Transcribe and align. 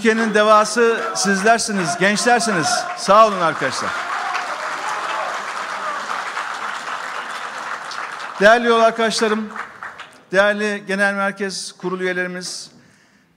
Türkiye'nin 0.00 0.34
devası 0.34 1.00
sizlersiniz, 1.16 1.98
gençlersiniz. 1.98 2.66
Sağ 2.96 3.26
olun 3.26 3.40
arkadaşlar. 3.40 3.90
Değerli 8.40 8.66
yol 8.66 8.80
arkadaşlarım, 8.80 9.48
değerli 10.32 10.82
Genel 10.86 11.14
Merkez 11.14 11.72
Kurulu 11.72 12.02
üyelerimiz, 12.02 12.70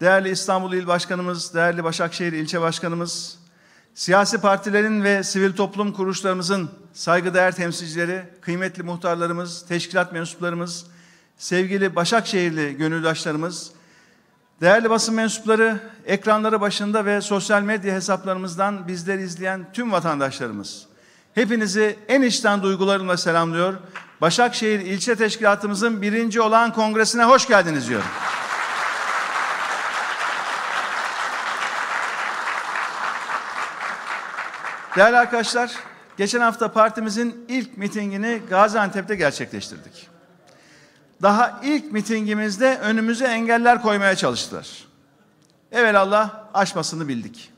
değerli 0.02 0.30
İstanbul 0.30 0.74
İl 0.74 0.88
Başkanımız, 0.88 1.54
değerli 1.54 1.84
Başakşehir 1.84 2.34
İlçe 2.34 2.62
Başkanımız, 2.62 3.40
siyasi 3.94 4.42
partilerin 4.42 5.04
ve 5.04 5.24
sivil 5.24 5.54
toplum 5.54 5.94
kuruluşlarımızın 5.94 6.72
saygıdeğer 6.94 7.56
temsilcileri, 7.56 8.24
kıymetli 8.42 8.84
muhtarlarımız, 8.84 9.66
teşkilat 9.66 10.14
mensuplarımız, 10.14 10.86
sevgili 11.38 11.96
Başakşehirli 11.96 12.78
gönüldaşlarımız, 12.78 13.72
değerli 14.64 14.90
basın 14.90 15.16
mensupları, 15.16 15.80
ekranları 16.06 16.62
başında 16.62 17.06
ve 17.06 17.22
sosyal 17.22 17.62
medya 17.62 17.96
hesaplarımızdan 17.96 18.88
bizleri 18.88 19.22
izleyen 19.22 19.66
tüm 19.74 19.92
vatandaşlarımız, 19.92 20.86
hepinizi 21.36 22.00
en 22.08 22.22
içten 22.22 22.64
duygularımla 22.64 23.18
selamlıyor. 23.18 23.74
Başakşehir 24.22 24.80
İlçe 24.80 25.16
Teşkilatımızın 25.16 26.02
birinci 26.02 26.42
olan 26.42 26.74
kongresine 26.74 27.24
hoş 27.24 27.48
geldiniz 27.48 27.90
diyorum. 27.90 28.08
Değerli 34.96 35.18
arkadaşlar, 35.18 35.72
geçen 36.18 36.42
hafta 36.42 36.72
partimizin 36.72 37.46
ilk 37.48 37.78
mitingini 37.78 38.42
Gaziantep'te 38.50 39.16
gerçekleştirdik. 39.16 40.13
Daha 41.24 41.60
ilk 41.64 41.92
mitingimizde 41.92 42.78
önümüze 42.78 43.26
engeller 43.26 43.82
koymaya 43.82 44.16
çalıştılar. 44.16 44.86
Evelallah 45.72 46.46
aşmasını 46.54 47.08
bildik. 47.08 47.52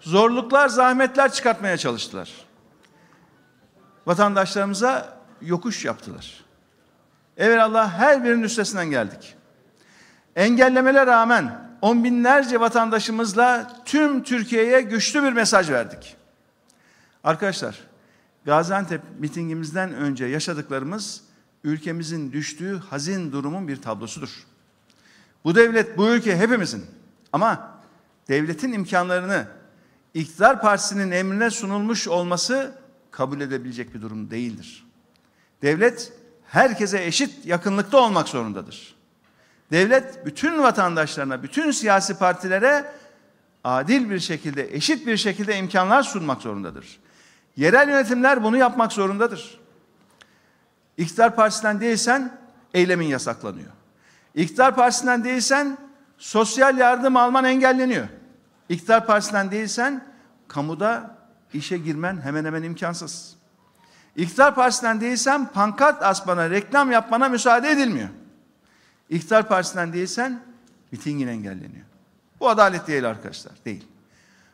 Zorluklar, 0.00 0.68
zahmetler 0.68 1.32
çıkartmaya 1.32 1.76
çalıştılar. 1.76 2.30
Vatandaşlarımıza 4.06 5.18
yokuş 5.42 5.84
yaptılar. 5.84 6.44
Evelallah 7.36 7.92
her 7.92 8.24
birinin 8.24 8.42
üstesinden 8.42 8.90
geldik. 8.90 9.36
Engellemelere 10.36 11.06
rağmen 11.06 11.70
on 11.82 12.04
binlerce 12.04 12.60
vatandaşımızla 12.60 13.72
tüm 13.84 14.22
Türkiye'ye 14.22 14.80
güçlü 14.80 15.22
bir 15.22 15.32
mesaj 15.32 15.70
verdik. 15.70 16.16
Arkadaşlar, 17.24 17.78
Gaziantep 18.44 19.00
mitingimizden 19.18 19.94
önce 19.94 20.24
yaşadıklarımız 20.24 21.29
ülkemizin 21.64 22.32
düştüğü 22.32 22.78
hazin 22.78 23.32
durumun 23.32 23.68
bir 23.68 23.82
tablosudur. 23.82 24.46
Bu 25.44 25.54
devlet, 25.54 25.98
bu 25.98 26.08
ülke 26.08 26.36
hepimizin. 26.36 26.86
Ama 27.32 27.78
devletin 28.28 28.72
imkanlarını 28.72 29.46
iktidar 30.14 30.60
partisinin 30.60 31.10
emrine 31.10 31.50
sunulmuş 31.50 32.08
olması 32.08 32.72
kabul 33.10 33.40
edebilecek 33.40 33.94
bir 33.94 34.02
durum 34.02 34.30
değildir. 34.30 34.86
Devlet 35.62 36.12
herkese 36.46 37.04
eşit 37.04 37.46
yakınlıkta 37.46 37.98
olmak 37.98 38.28
zorundadır. 38.28 38.94
Devlet 39.70 40.26
bütün 40.26 40.62
vatandaşlarına, 40.62 41.42
bütün 41.42 41.70
siyasi 41.70 42.18
partilere 42.18 42.92
adil 43.64 44.10
bir 44.10 44.20
şekilde, 44.20 44.74
eşit 44.76 45.06
bir 45.06 45.16
şekilde 45.16 45.56
imkanlar 45.56 46.02
sunmak 46.02 46.42
zorundadır. 46.42 46.98
Yerel 47.56 47.88
yönetimler 47.88 48.44
bunu 48.44 48.56
yapmak 48.56 48.92
zorundadır. 48.92 49.60
İktidar 51.00 51.36
partisinden 51.36 51.80
değilsen 51.80 52.38
eylemin 52.74 53.06
yasaklanıyor. 53.06 53.70
İktidar 54.34 54.74
partisinden 54.74 55.24
değilsen 55.24 55.78
sosyal 56.18 56.78
yardım 56.78 57.16
alman 57.16 57.44
engelleniyor. 57.44 58.08
İktidar 58.68 59.06
partisinden 59.06 59.50
değilsen 59.50 60.04
kamuda 60.48 61.16
işe 61.52 61.78
girmen 61.78 62.20
hemen 62.20 62.44
hemen 62.44 62.62
imkansız. 62.62 63.36
İktidar 64.16 64.54
partisinden 64.54 65.00
değilsen 65.00 65.46
pankart 65.52 66.02
asmana, 66.02 66.50
reklam 66.50 66.92
yapmana 66.92 67.28
müsaade 67.28 67.70
edilmiyor. 67.70 68.08
İktidar 69.08 69.48
partisinden 69.48 69.92
değilsen 69.92 70.42
mitingin 70.92 71.28
engelleniyor. 71.28 71.86
Bu 72.40 72.48
adalet 72.48 72.86
değil 72.86 73.08
arkadaşlar, 73.08 73.52
değil. 73.64 73.86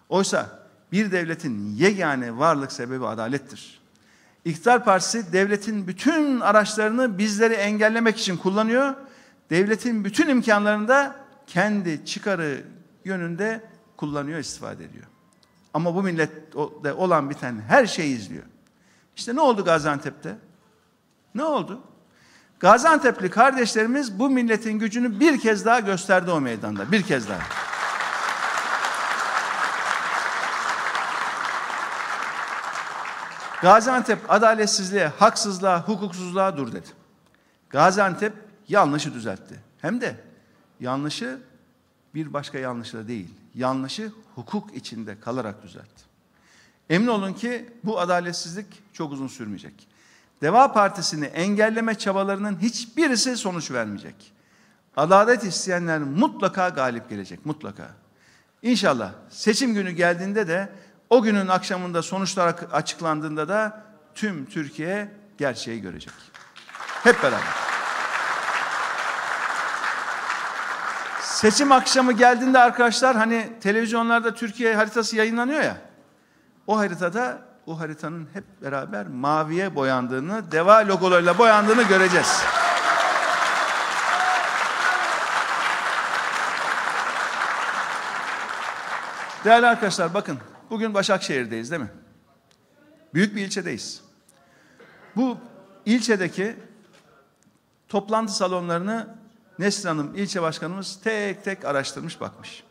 Oysa 0.09 0.59
bir 0.93 1.13
devletin 1.13 1.75
yegane 1.75 2.39
varlık 2.39 2.73
sebebi 2.73 3.07
adalettir. 3.07 3.86
İktidar 4.47 4.85
partisi 4.85 5.33
devletin 5.33 5.87
bütün 5.87 6.41
araçlarını 6.41 7.19
bizleri 7.19 7.55
engellemek 7.55 8.19
için 8.19 8.37
kullanıyor. 8.37 8.95
Devletin 9.51 10.05
bütün 10.05 10.29
imkanlarını 10.29 10.89
da 10.89 11.17
kendi 11.47 12.05
çıkarı 12.05 12.65
yönünde 13.05 13.61
kullanıyor, 13.97 14.39
istifade 14.39 14.85
ediyor. 14.85 15.05
Ama 15.75 15.95
bu 15.95 16.03
millette 16.03 16.93
olan 16.93 17.31
biten 17.31 17.61
her 17.69 17.87
şeyi 17.87 18.17
izliyor. 18.17 18.45
İşte 19.17 19.35
ne 19.35 19.41
oldu 19.41 19.65
Gaziantep'te? 19.65 20.37
Ne 21.35 21.45
oldu? 21.45 21.81
Gaziantep'li 22.61 23.31
kardeşlerimiz 23.31 24.19
bu 24.19 24.31
milletin 24.31 24.79
gücünü 24.79 25.21
bir 25.21 25.41
kez 25.41 25.65
daha 25.65 25.81
gösterdi 25.81 26.31
o 26.31 26.41
meydanda. 26.41 26.93
Bir 26.93 27.03
kez 27.03 27.29
daha. 27.29 27.41
Gaziantep 33.67 34.19
adaletsizliğe, 34.29 35.07
haksızlığa, 35.07 35.89
hukuksuzluğa 35.89 36.57
dur 36.57 36.73
dedi. 36.73 36.87
Gaziantep 37.71 38.33
yanlışı 38.69 39.15
düzeltti. 39.15 39.61
Hem 39.81 40.01
de 40.01 40.17
yanlışı 40.81 41.39
bir 42.15 42.33
başka 42.33 42.59
yanlışla 42.59 43.09
değil, 43.09 43.35
yanlışı 43.55 44.13
hukuk 44.35 44.77
içinde 44.77 45.21
kalarak 45.21 45.63
düzeltti. 45.63 46.03
Emin 46.91 47.07
olun 47.07 47.33
ki 47.33 47.71
bu 47.85 48.01
adaletsizlik 48.01 48.67
çok 48.93 49.13
uzun 49.13 49.29
sürmeyecek. 49.29 49.89
Deva 50.43 50.73
Partisi'ni 50.73 51.25
engelleme 51.25 51.95
çabalarının 51.95 52.59
hiçbirisi 52.63 53.37
sonuç 53.37 53.71
vermeyecek. 53.71 54.33
Adalet 54.97 55.45
isteyenler 55.45 56.01
mutlaka 56.01 56.69
galip 56.69 57.11
gelecek, 57.11 57.47
mutlaka. 57.47 57.91
İnşallah 58.63 59.13
seçim 59.31 59.75
günü 59.75 59.91
geldiğinde 59.91 60.49
de 60.49 60.69
o 61.11 61.23
günün 61.23 61.49
akşamında 61.49 62.03
sonuçlar 62.03 62.55
açıklandığında 62.73 63.49
da 63.49 63.83
tüm 64.15 64.47
Türkiye 64.47 65.13
gerçeği 65.39 65.81
görecek. 65.81 66.13
Hep 67.05 67.23
beraber. 67.23 67.67
Seçim 71.21 71.73
akşamı 71.73 72.13
geldiğinde 72.13 72.59
arkadaşlar 72.59 73.17
hani 73.17 73.53
televizyonlarda 73.61 74.35
Türkiye 74.35 74.75
haritası 74.75 75.17
yayınlanıyor 75.17 75.63
ya. 75.63 75.77
O 76.67 76.79
haritada 76.79 77.39
o 77.67 77.81
haritanın 77.81 78.29
hep 78.33 78.45
beraber 78.63 79.07
maviye 79.07 79.75
boyandığını, 79.75 80.53
deva 80.53 80.89
logolarıyla 80.89 81.39
boyandığını 81.39 81.83
göreceğiz. 81.83 82.43
Değerli 89.45 89.67
arkadaşlar 89.67 90.15
bakın 90.15 90.39
bugün 90.71 90.95
Başakşehir'deyiz 90.95 91.71
değil 91.71 91.83
mi? 91.83 91.91
Büyük 93.15 93.37
bir 93.37 93.45
ilçedeyiz. 93.45 94.03
Bu 95.17 95.39
ilçedeki 95.87 96.57
toplantı 97.89 98.33
salonlarını 98.33 99.17
Nesrin 99.59 99.89
Hanım 99.89 100.15
ilçe 100.15 100.43
başkanımız 100.43 101.01
tek 101.05 101.45
tek 101.45 101.65
araştırmış 101.65 102.21
bakmış. 102.21 102.65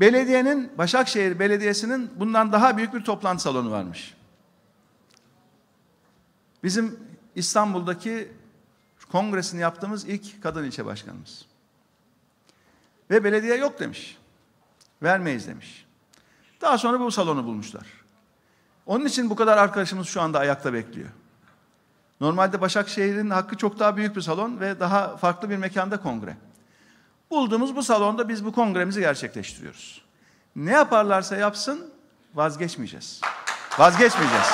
Belediyenin, 0.00 0.78
Başakşehir 0.78 1.38
Belediyesi'nin 1.38 2.10
bundan 2.16 2.52
daha 2.52 2.76
büyük 2.76 2.94
bir 2.94 3.04
toplantı 3.04 3.42
salonu 3.42 3.70
varmış. 3.70 4.14
Bizim 6.64 7.00
İstanbul'daki 7.34 8.32
kongresini 9.12 9.60
yaptığımız 9.60 10.08
ilk 10.08 10.42
kadın 10.42 10.64
ilçe 10.64 10.86
başkanımız. 10.86 11.46
Ve 13.10 13.24
belediye 13.24 13.56
yok 13.56 13.80
demiş. 13.80 14.18
Vermeyiz 15.02 15.46
demiş. 15.46 15.86
Daha 16.60 16.78
sonra 16.78 17.00
bu 17.00 17.10
salonu 17.10 17.44
bulmuşlar. 17.44 17.86
Onun 18.86 19.04
için 19.04 19.30
bu 19.30 19.36
kadar 19.36 19.58
arkadaşımız 19.58 20.08
şu 20.08 20.20
anda 20.20 20.38
ayakta 20.38 20.72
bekliyor. 20.72 21.08
Normalde 22.20 22.60
Başakşehir'in 22.60 23.30
hakkı 23.30 23.56
çok 23.56 23.78
daha 23.78 23.96
büyük 23.96 24.16
bir 24.16 24.20
salon 24.20 24.60
ve 24.60 24.80
daha 24.80 25.16
farklı 25.16 25.50
bir 25.50 25.56
mekanda 25.56 25.96
kongre. 25.96 26.36
Bulduğumuz 27.30 27.76
bu 27.76 27.82
salonda 27.82 28.28
biz 28.28 28.44
bu 28.44 28.52
kongremizi 28.52 29.00
gerçekleştiriyoruz. 29.00 30.02
Ne 30.56 30.70
yaparlarsa 30.70 31.36
yapsın 31.36 31.90
vazgeçmeyeceğiz. 32.34 33.20
Vazgeçmeyeceğiz. 33.78 34.46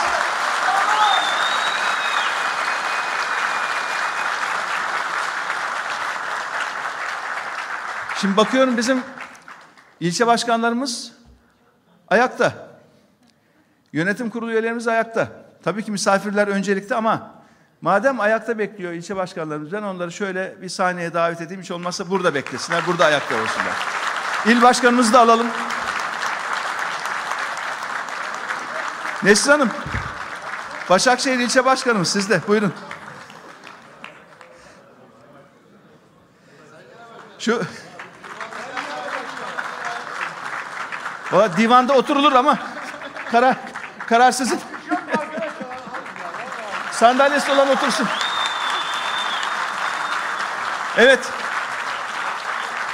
Şimdi 8.20 8.36
bakıyorum 8.36 8.76
bizim 8.76 9.02
ilçe 10.00 10.26
başkanlarımız 10.26 11.12
ayakta. 12.08 12.68
Yönetim 13.92 14.30
kurulu 14.30 14.50
üyelerimiz 14.50 14.88
ayakta. 14.88 15.28
Tabii 15.64 15.84
ki 15.84 15.92
misafirler 15.92 16.48
öncelikli 16.48 16.94
ama 16.94 17.36
Madem 17.80 18.20
ayakta 18.20 18.58
bekliyor 18.58 18.92
ilçe 18.92 19.16
başkanlarımız 19.16 19.72
ben 19.72 19.82
onları 19.82 20.12
şöyle 20.12 20.62
bir 20.62 20.68
sahneye 20.68 21.14
davet 21.14 21.40
edeyim. 21.40 21.62
Hiç 21.62 21.70
olmazsa 21.70 22.10
burada 22.10 22.34
beklesinler. 22.34 22.86
Burada 22.86 23.04
ayakta 23.04 23.34
olsunlar. 23.34 23.74
İl 24.46 24.62
başkanımızı 24.62 25.12
da 25.12 25.20
alalım. 25.20 25.46
Nesrin 29.22 29.50
Hanım. 29.50 29.70
Başakşehir 30.90 31.38
ilçe 31.38 31.64
başkanımız 31.64 32.08
sizde. 32.08 32.40
Buyurun. 32.48 32.72
Şu 37.38 37.62
Valla 41.32 41.56
divanda 41.56 41.92
oturulur 41.92 42.32
ama 42.32 42.58
karar 43.30 43.56
kararsızım. 44.06 44.60
Sandalyesi 46.92 47.52
olan 47.52 47.68
otursun. 47.68 48.08
Evet. 50.96 51.32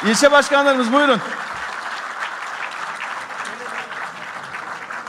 İlçe 0.04 0.32
başkanlarımız 0.32 0.92
buyurun. 0.92 1.20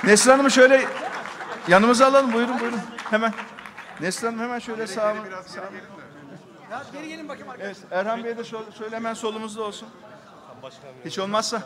Nesrin 0.04 0.32
Hanım'ı 0.32 0.52
şöyle 0.52 0.86
yanımıza 1.68 2.08
alalım. 2.08 2.34
Buyurun 2.34 2.60
buyurun. 2.60 2.82
Hemen. 3.10 3.34
Nesrin 4.00 4.28
Hanım 4.28 4.40
hemen 4.40 4.60
şöyle 4.60 4.88
sağa. 4.88 5.16
sağa. 5.48 5.62
Ya 6.72 6.84
geri 6.94 7.08
gelin 7.08 7.30
bakayım 7.30 7.50
arkadaşlar. 7.50 7.84
Evet, 7.92 8.06
Erhan 8.06 8.24
Bey 8.24 8.38
de 8.38 8.44
şöyle, 8.44 8.72
şöyle 8.72 8.96
hemen 8.96 9.14
solumuzda 9.14 9.64
olsun. 9.64 9.88
Hiç 11.06 11.20
olmazsa. 11.20 11.62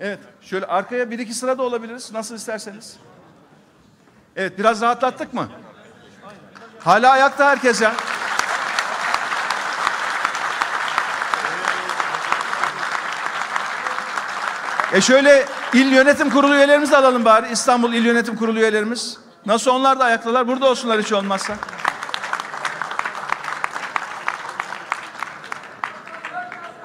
Evet, 0.00 0.18
şöyle 0.42 0.66
arkaya 0.66 1.10
bir 1.10 1.18
iki 1.18 1.34
sıra 1.34 1.58
da 1.58 1.62
olabiliriz. 1.62 2.12
Nasıl 2.12 2.34
isterseniz. 2.34 2.96
Evet, 4.36 4.58
biraz 4.58 4.80
rahatlattık 4.82 5.34
mı? 5.34 5.48
Hala 6.78 7.10
ayakta 7.10 7.46
herkes 7.46 7.80
ya. 7.82 7.94
E 14.92 15.00
şöyle 15.00 15.44
il 15.72 15.92
yönetim 15.92 16.30
kurulu 16.30 16.54
üyelerimizi 16.54 16.96
alalım 16.96 17.24
bari. 17.24 17.52
İstanbul 17.52 17.92
İl 17.92 18.04
Yönetim 18.04 18.36
Kurulu 18.36 18.58
üyelerimiz. 18.58 19.18
Nasıl 19.46 19.70
onlar 19.70 20.00
da 20.00 20.04
ayaktalar? 20.04 20.48
Burada 20.48 20.70
olsunlar 20.70 21.00
hiç 21.00 21.12
olmazsa. 21.12 21.54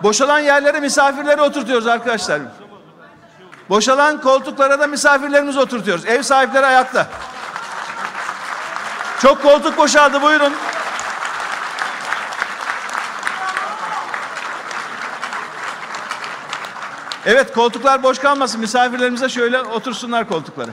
Boşalan 0.03 0.39
yerlere 0.39 0.79
misafirleri 0.79 1.41
oturtuyoruz 1.41 1.87
arkadaşlar. 1.87 2.41
Boşalan 3.69 4.21
koltuklara 4.21 4.79
da 4.79 4.87
misafirlerimizi 4.87 5.59
oturtuyoruz. 5.59 6.05
Ev 6.05 6.21
sahipleri 6.21 6.65
ayakta. 6.65 7.07
Çok 9.21 9.41
koltuk 9.41 9.77
boşaldı 9.77 10.21
buyurun. 10.21 10.53
Evet 17.25 17.53
koltuklar 17.53 18.03
boş 18.03 18.19
kalmasın. 18.19 18.61
Misafirlerimize 18.61 19.29
şöyle 19.29 19.61
otursunlar 19.61 20.27
koltukları. 20.27 20.71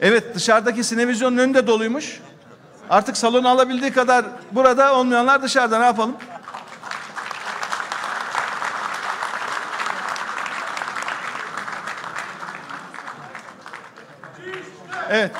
Evet 0.00 0.34
dışarıdaki 0.34 0.84
sinevizyonun 0.84 1.36
önü 1.36 1.54
de 1.54 1.66
doluymuş. 1.66 2.20
Artık 2.90 3.16
salonu 3.16 3.48
alabildiği 3.48 3.92
kadar 3.92 4.24
burada 4.52 4.94
olmayanlar 4.94 5.42
dışarıda 5.42 5.78
ne 5.78 5.84
yapalım? 5.84 6.16
Evet. 15.10 15.30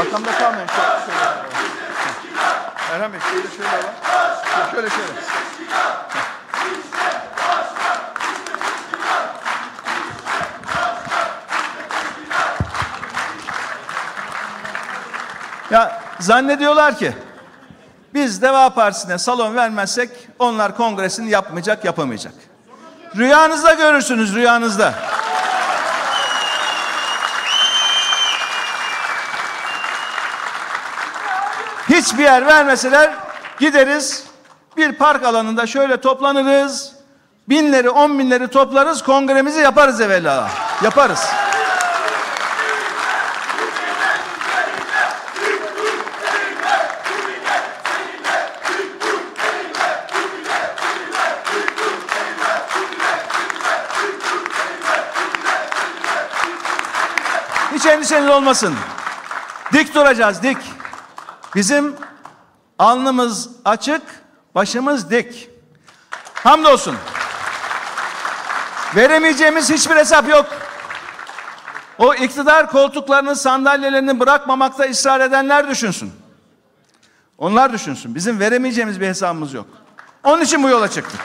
Arkamda 0.00 0.32
kalmayın. 0.38 0.68
Erhan 2.92 3.12
Bey 3.12 3.20
şöyle 3.20 3.48
şöyle 3.56 3.68
alalım. 3.68 4.70
Şöyle 4.70 4.90
şöyle. 4.90 5.49
Zannediyorlar 16.22 16.98
ki 16.98 17.12
biz 18.14 18.42
Deva 18.42 18.70
Partisi'ne 18.70 19.18
salon 19.18 19.56
vermezsek 19.56 20.10
onlar 20.38 20.76
kongresini 20.76 21.30
yapmayacak, 21.30 21.84
yapamayacak. 21.84 22.32
Rüyanızda 23.16 23.74
görürsünüz, 23.74 24.34
rüyanızda. 24.34 24.94
Hiçbir 31.88 32.22
yer 32.22 32.46
vermeseler 32.46 33.10
gideriz 33.58 34.24
bir 34.76 34.92
park 34.92 35.24
alanında 35.24 35.66
şöyle 35.66 36.00
toplanırız. 36.00 36.92
Binleri, 37.48 37.90
on 37.90 38.18
binleri 38.18 38.48
toplarız, 38.48 39.02
kongremizi 39.02 39.60
yaparız 39.60 40.00
evvela. 40.00 40.48
Yaparız. 40.82 41.26
Endişeniz 58.00 58.30
olmasın. 58.30 58.74
Dik 59.72 59.94
duracağız, 59.94 60.42
dik. 60.42 60.56
Bizim 61.54 61.96
alnımız 62.78 63.48
açık, 63.64 64.02
başımız 64.54 65.10
dik. 65.10 65.50
Hamdolsun. 66.34 66.96
Veremeyeceğimiz 68.96 69.70
hiçbir 69.70 69.96
hesap 69.96 70.28
yok. 70.28 70.46
O 71.98 72.14
iktidar 72.14 72.70
koltuklarını, 72.70 73.36
sandalyelerini 73.36 74.20
bırakmamakta 74.20 74.84
ısrar 74.84 75.20
edenler 75.20 75.68
düşünsün. 75.68 76.12
Onlar 77.38 77.72
düşünsün. 77.72 78.14
Bizim 78.14 78.40
veremeyeceğimiz 78.40 79.00
bir 79.00 79.06
hesabımız 79.06 79.54
yok. 79.54 79.66
Onun 80.24 80.42
için 80.42 80.62
bu 80.62 80.68
yola 80.68 80.88
çıktık. 80.88 81.20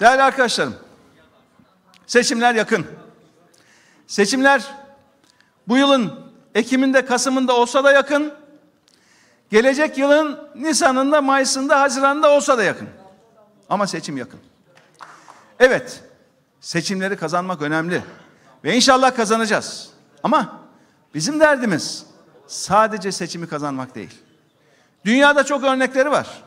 Değerli 0.00 0.22
arkadaşlarım, 0.22 0.85
seçimler 2.06 2.54
yakın. 2.54 2.86
Seçimler 4.06 4.74
bu 5.68 5.76
yılın 5.76 6.26
Ekim'inde, 6.54 7.04
Kasım'ında 7.04 7.56
olsa 7.56 7.84
da 7.84 7.92
yakın. 7.92 8.34
Gelecek 9.50 9.98
yılın 9.98 10.48
Nisan'ında, 10.54 11.22
Mayıs'ında, 11.22 11.80
Haziran'da 11.80 12.30
olsa 12.30 12.58
da 12.58 12.62
yakın. 12.62 12.88
Ama 13.68 13.86
seçim 13.86 14.16
yakın. 14.16 14.40
Evet, 15.60 16.04
seçimleri 16.60 17.16
kazanmak 17.16 17.62
önemli. 17.62 18.02
Ve 18.64 18.76
inşallah 18.76 19.16
kazanacağız. 19.16 19.90
Ama 20.22 20.60
bizim 21.14 21.40
derdimiz 21.40 22.06
sadece 22.46 23.12
seçimi 23.12 23.48
kazanmak 23.48 23.94
değil. 23.94 24.14
Dünyada 25.04 25.44
çok 25.44 25.64
örnekleri 25.64 26.10
var. 26.10 26.42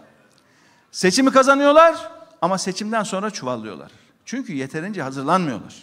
Seçimi 0.92 1.32
kazanıyorlar 1.32 2.12
ama 2.42 2.58
seçimden 2.58 3.04
sonra 3.04 3.32
çuvallıyorlar. 3.32 3.92
Çünkü 4.30 4.54
yeterince 4.54 5.02
hazırlanmıyorlar. 5.02 5.76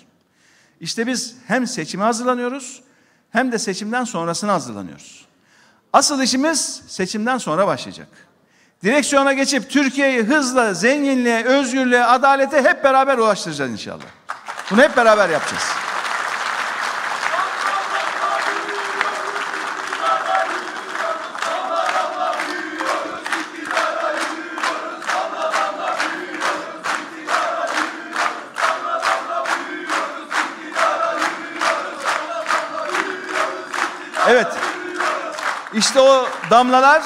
İşte 0.80 1.06
biz 1.06 1.36
hem 1.46 1.66
seçime 1.66 2.04
hazırlanıyoruz 2.04 2.82
hem 3.30 3.52
de 3.52 3.58
seçimden 3.58 4.04
sonrasına 4.04 4.52
hazırlanıyoruz. 4.52 5.26
Asıl 5.92 6.22
işimiz 6.22 6.82
seçimden 6.88 7.38
sonra 7.38 7.66
başlayacak. 7.66 8.08
Direksiyona 8.84 9.32
geçip 9.32 9.70
Türkiye'yi 9.70 10.22
hızla, 10.22 10.74
zenginliğe, 10.74 11.44
özgürlüğe, 11.44 12.04
adalete 12.04 12.62
hep 12.62 12.84
beraber 12.84 13.18
ulaştıracağız 13.18 13.70
inşallah. 13.70 14.06
Bunu 14.70 14.82
hep 14.82 14.96
beraber 14.96 15.28
yapacağız. 15.28 15.64
İşte 35.76 36.00
o 36.00 36.28
damlalar 36.50 37.02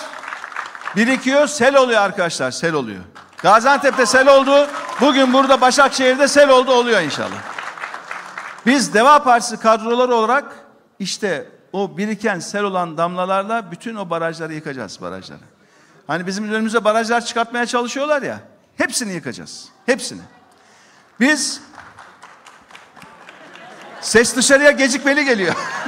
birikiyor, 0.97 1.47
sel 1.47 1.77
oluyor 1.77 2.03
arkadaşlar, 2.03 2.51
sel 2.51 2.73
oluyor. 2.75 3.01
Gaziantep'te 3.43 4.07
sel 4.07 4.29
oldu, 4.29 4.69
bugün 5.01 5.33
burada 5.33 5.61
Başakşehir'de 5.61 6.29
sel 6.29 6.49
oldu 6.49 6.73
oluyor 6.73 7.01
inşallah. 7.01 7.43
Biz 8.67 8.95
Deva 8.95 9.23
Partisi 9.23 9.57
kadroları 9.57 10.15
olarak 10.15 10.45
işte 10.99 11.49
o 11.73 11.97
biriken 11.97 12.39
sel 12.39 12.63
olan 12.63 12.97
damlalarla 12.99 13.71
bütün 13.71 13.97
o 13.97 14.11
barajları 14.11 14.55
yıkacağız 14.55 15.01
barajları. 15.01 15.41
Hani 16.07 16.27
bizim 16.27 16.53
önümüze 16.53 16.85
barajlar 16.85 17.25
çıkartmaya 17.25 17.67
çalışıyorlar 17.67 18.23
ya. 18.23 18.41
Hepsini 18.77 19.13
yıkacağız. 19.13 19.69
Hepsini. 19.87 20.21
Biz 21.21 21.61
ses 24.01 24.37
dışarıya 24.37 24.71
gecikmeli 24.71 25.25
geliyor. 25.25 25.55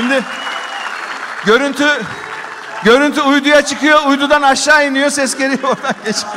Şimdi 0.00 0.24
görüntü 1.46 2.02
görüntü 2.84 3.20
uyduya 3.20 3.62
çıkıyor, 3.62 4.06
uydudan 4.06 4.42
aşağı 4.42 4.86
iniyor, 4.86 5.10
ses 5.10 5.38
geliyor 5.38 5.62
oradan 5.62 5.94
geçiyor. 6.04 6.32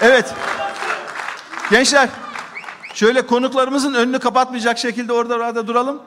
Evet. 0.00 0.34
Gençler, 1.70 2.08
şöyle 2.94 3.26
konuklarımızın 3.26 3.94
önünü 3.94 4.18
kapatmayacak 4.18 4.78
şekilde 4.78 5.12
orada 5.12 5.34
orada 5.34 5.66
duralım. 5.66 6.02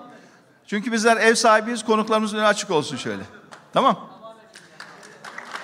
Çünkü 0.67 0.91
bizler 0.91 1.17
ev 1.17 1.35
sahibiyiz, 1.35 1.85
konuklarımızın 1.85 2.37
önü 2.37 2.45
açık 2.45 2.71
olsun 2.71 2.97
şöyle. 2.97 3.23
Tamam? 3.73 4.09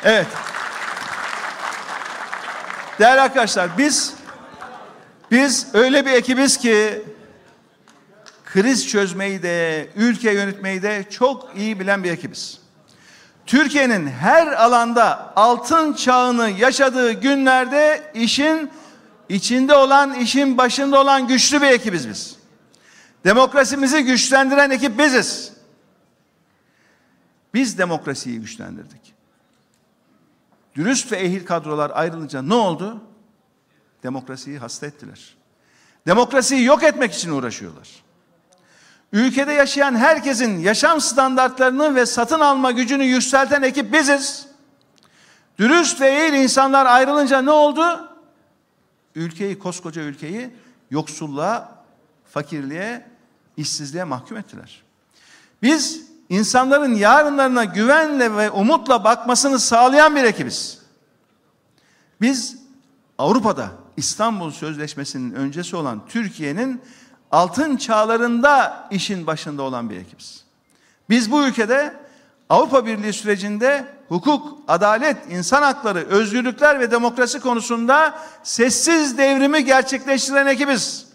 Evet. 0.04 0.28
Değerli 3.00 3.22
arkadaşlar, 3.22 3.78
biz 3.78 4.14
biz 5.32 5.68
öyle 5.74 6.06
bir 6.06 6.12
ekibiz 6.12 6.58
ki 6.58 7.04
kriz 8.46 8.90
çözmeyi 8.90 9.44
de, 9.44 9.88
ülke 9.96 10.32
yönetmeyi 10.32 10.82
de 10.82 11.06
çok 11.10 11.50
iyi 11.56 11.80
bilen 11.80 12.04
bir 12.04 12.12
ekibiz. 12.12 12.60
Türkiye'nin 13.46 14.08
her 14.08 14.48
alanda 14.48 15.34
altın 15.36 15.94
çağını 15.94 16.50
yaşadığı 16.50 17.12
günlerde 17.12 18.12
işin 18.14 18.72
içinde 19.30 19.76
olan, 19.76 20.14
işin 20.14 20.58
başında 20.58 21.02
olan 21.02 21.28
güçlü 21.28 21.62
bir 21.62 21.68
ekibiz 21.68 22.10
biz. 22.10 22.37
Demokrasimizi 23.28 24.04
güçlendiren 24.04 24.70
ekip 24.70 25.00
biziz. 25.00 25.54
Biz 27.54 27.78
demokrasiyi 27.78 28.40
güçlendirdik. 28.40 29.14
Dürüst 30.76 31.12
ve 31.12 31.18
ehil 31.18 31.46
kadrolar 31.46 31.92
ayrılınca 31.94 32.42
ne 32.42 32.54
oldu? 32.54 33.04
Demokrasiyi 34.04 34.60
hasta 34.60 34.88
ettiler. 34.88 35.36
Demokrasiyi 36.08 36.64
yok 36.64 36.84
etmek 36.84 37.14
için 37.14 37.32
uğraşıyorlar. 37.32 37.90
Ülkede 39.12 39.54
yaşayan 39.54 39.96
herkesin 39.96 40.60
yaşam 40.60 41.02
standartlarını 41.02 41.96
ve 41.96 42.06
satın 42.06 42.40
alma 42.40 42.72
gücünü 42.72 43.04
yükselten 43.04 43.62
ekip 43.62 43.94
biziz. 43.94 44.48
Dürüst 45.60 46.02
ve 46.02 46.08
ehil 46.08 46.34
insanlar 46.34 46.86
ayrılınca 46.86 47.42
ne 47.42 47.52
oldu? 47.52 48.10
Ülkeyi, 49.16 49.60
koskoca 49.60 50.02
ülkeyi 50.02 50.50
yoksulluğa, 50.92 51.84
fakirliğe, 52.26 53.17
işsizliğe 53.58 54.04
mahkum 54.04 54.38
ettiler. 54.38 54.84
Biz 55.62 56.02
insanların 56.30 56.96
yarınlarına 56.96 57.64
güvenle 57.64 58.36
ve 58.36 58.52
umutla 58.52 59.04
bakmasını 59.04 59.60
sağlayan 59.60 60.16
bir 60.16 60.24
ekibiz. 60.24 60.80
Biz 62.22 62.58
Avrupa'da 63.18 63.70
İstanbul 63.98 64.52
Sözleşmesi'nin 64.52 65.34
öncesi 65.34 65.76
olan 65.76 66.02
Türkiye'nin 66.08 66.82
altın 67.32 67.78
çağlarında 67.78 68.88
işin 68.92 69.28
başında 69.28 69.64
olan 69.64 69.90
bir 69.90 69.98
ekibiz. 69.98 70.44
Biz 71.10 71.32
bu 71.32 71.44
ülkede 71.44 71.94
Avrupa 72.50 72.86
Birliği 72.86 73.14
sürecinde 73.14 73.86
hukuk, 74.08 74.58
adalet, 74.68 75.18
insan 75.30 75.62
hakları, 75.62 76.00
özgürlükler 76.00 76.80
ve 76.80 76.92
demokrasi 76.92 77.40
konusunda 77.40 78.20
sessiz 78.44 79.18
devrimi 79.18 79.66
gerçekleştiren 79.66 80.48
ekibiz. 80.48 81.07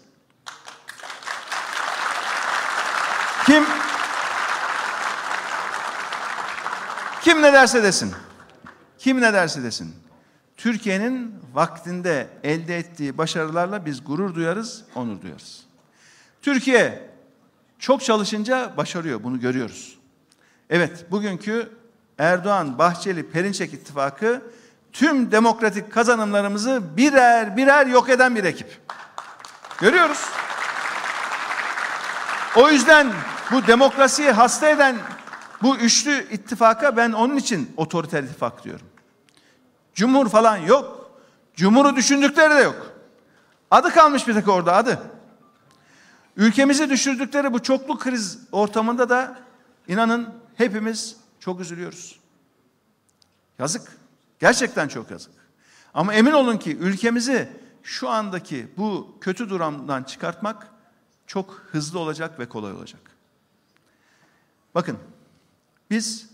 Kim 3.45 3.63
Kim 7.21 7.41
ne 7.41 7.53
derse 7.53 7.83
desin. 7.83 8.13
Kim 8.97 9.21
ne 9.21 9.33
derse 9.33 9.63
desin. 9.63 9.95
Türkiye'nin 10.57 11.35
vaktinde 11.53 12.27
elde 12.43 12.77
ettiği 12.77 13.17
başarılarla 13.17 13.85
biz 13.85 14.03
gurur 14.03 14.35
duyarız, 14.35 14.83
onur 14.95 15.21
duyarız. 15.21 15.63
Türkiye 16.41 17.09
çok 17.79 18.03
çalışınca 18.03 18.73
başarıyor, 18.77 19.23
bunu 19.23 19.39
görüyoruz. 19.39 19.97
Evet, 20.69 21.05
bugünkü 21.11 21.69
Erdoğan, 22.17 22.77
Bahçeli, 22.77 23.29
Perinçek 23.29 23.73
ittifakı 23.73 24.41
tüm 24.93 25.31
demokratik 25.31 25.91
kazanımlarımızı 25.91 26.97
birer 26.97 27.57
birer 27.57 27.85
yok 27.85 28.09
eden 28.09 28.35
bir 28.35 28.43
ekip. 28.43 28.79
Görüyoruz. 29.79 30.19
O 32.55 32.69
yüzden 32.69 33.13
bu 33.51 33.67
demokrasiyi 33.67 34.31
hasta 34.31 34.69
eden 34.69 34.97
bu 35.61 35.77
üçlü 35.77 36.27
ittifaka 36.31 36.97
ben 36.97 37.11
onun 37.11 37.37
için 37.37 37.73
otoriter 37.77 38.23
ittifak 38.23 38.63
diyorum. 38.63 38.85
Cumhur 39.93 40.29
falan 40.29 40.57
yok. 40.57 41.11
Cumhuru 41.55 41.95
düşündükleri 41.95 42.55
de 42.55 42.61
yok. 42.61 42.91
Adı 43.71 43.89
kalmış 43.89 44.27
bir 44.27 44.33
tek 44.33 44.47
orada 44.47 44.75
adı. 44.75 44.99
Ülkemizi 46.37 46.89
düşürdükleri 46.89 47.53
bu 47.53 47.63
çoklu 47.63 47.99
kriz 47.99 48.39
ortamında 48.51 49.09
da 49.09 49.39
inanın 49.87 50.29
hepimiz 50.55 51.15
çok 51.39 51.59
üzülüyoruz. 51.59 52.19
Yazık. 53.59 53.91
Gerçekten 54.39 54.87
çok 54.87 55.11
yazık. 55.11 55.31
Ama 55.93 56.13
emin 56.13 56.31
olun 56.31 56.57
ki 56.57 56.77
ülkemizi 56.77 57.49
şu 57.83 58.09
andaki 58.09 58.67
bu 58.77 59.17
kötü 59.21 59.49
durumdan 59.49 60.03
çıkartmak 60.03 60.72
çok 61.27 61.63
hızlı 61.71 61.99
olacak 61.99 62.39
ve 62.39 62.49
kolay 62.49 62.73
olacak. 62.73 63.01
Bakın 64.75 64.97
biz 65.89 66.29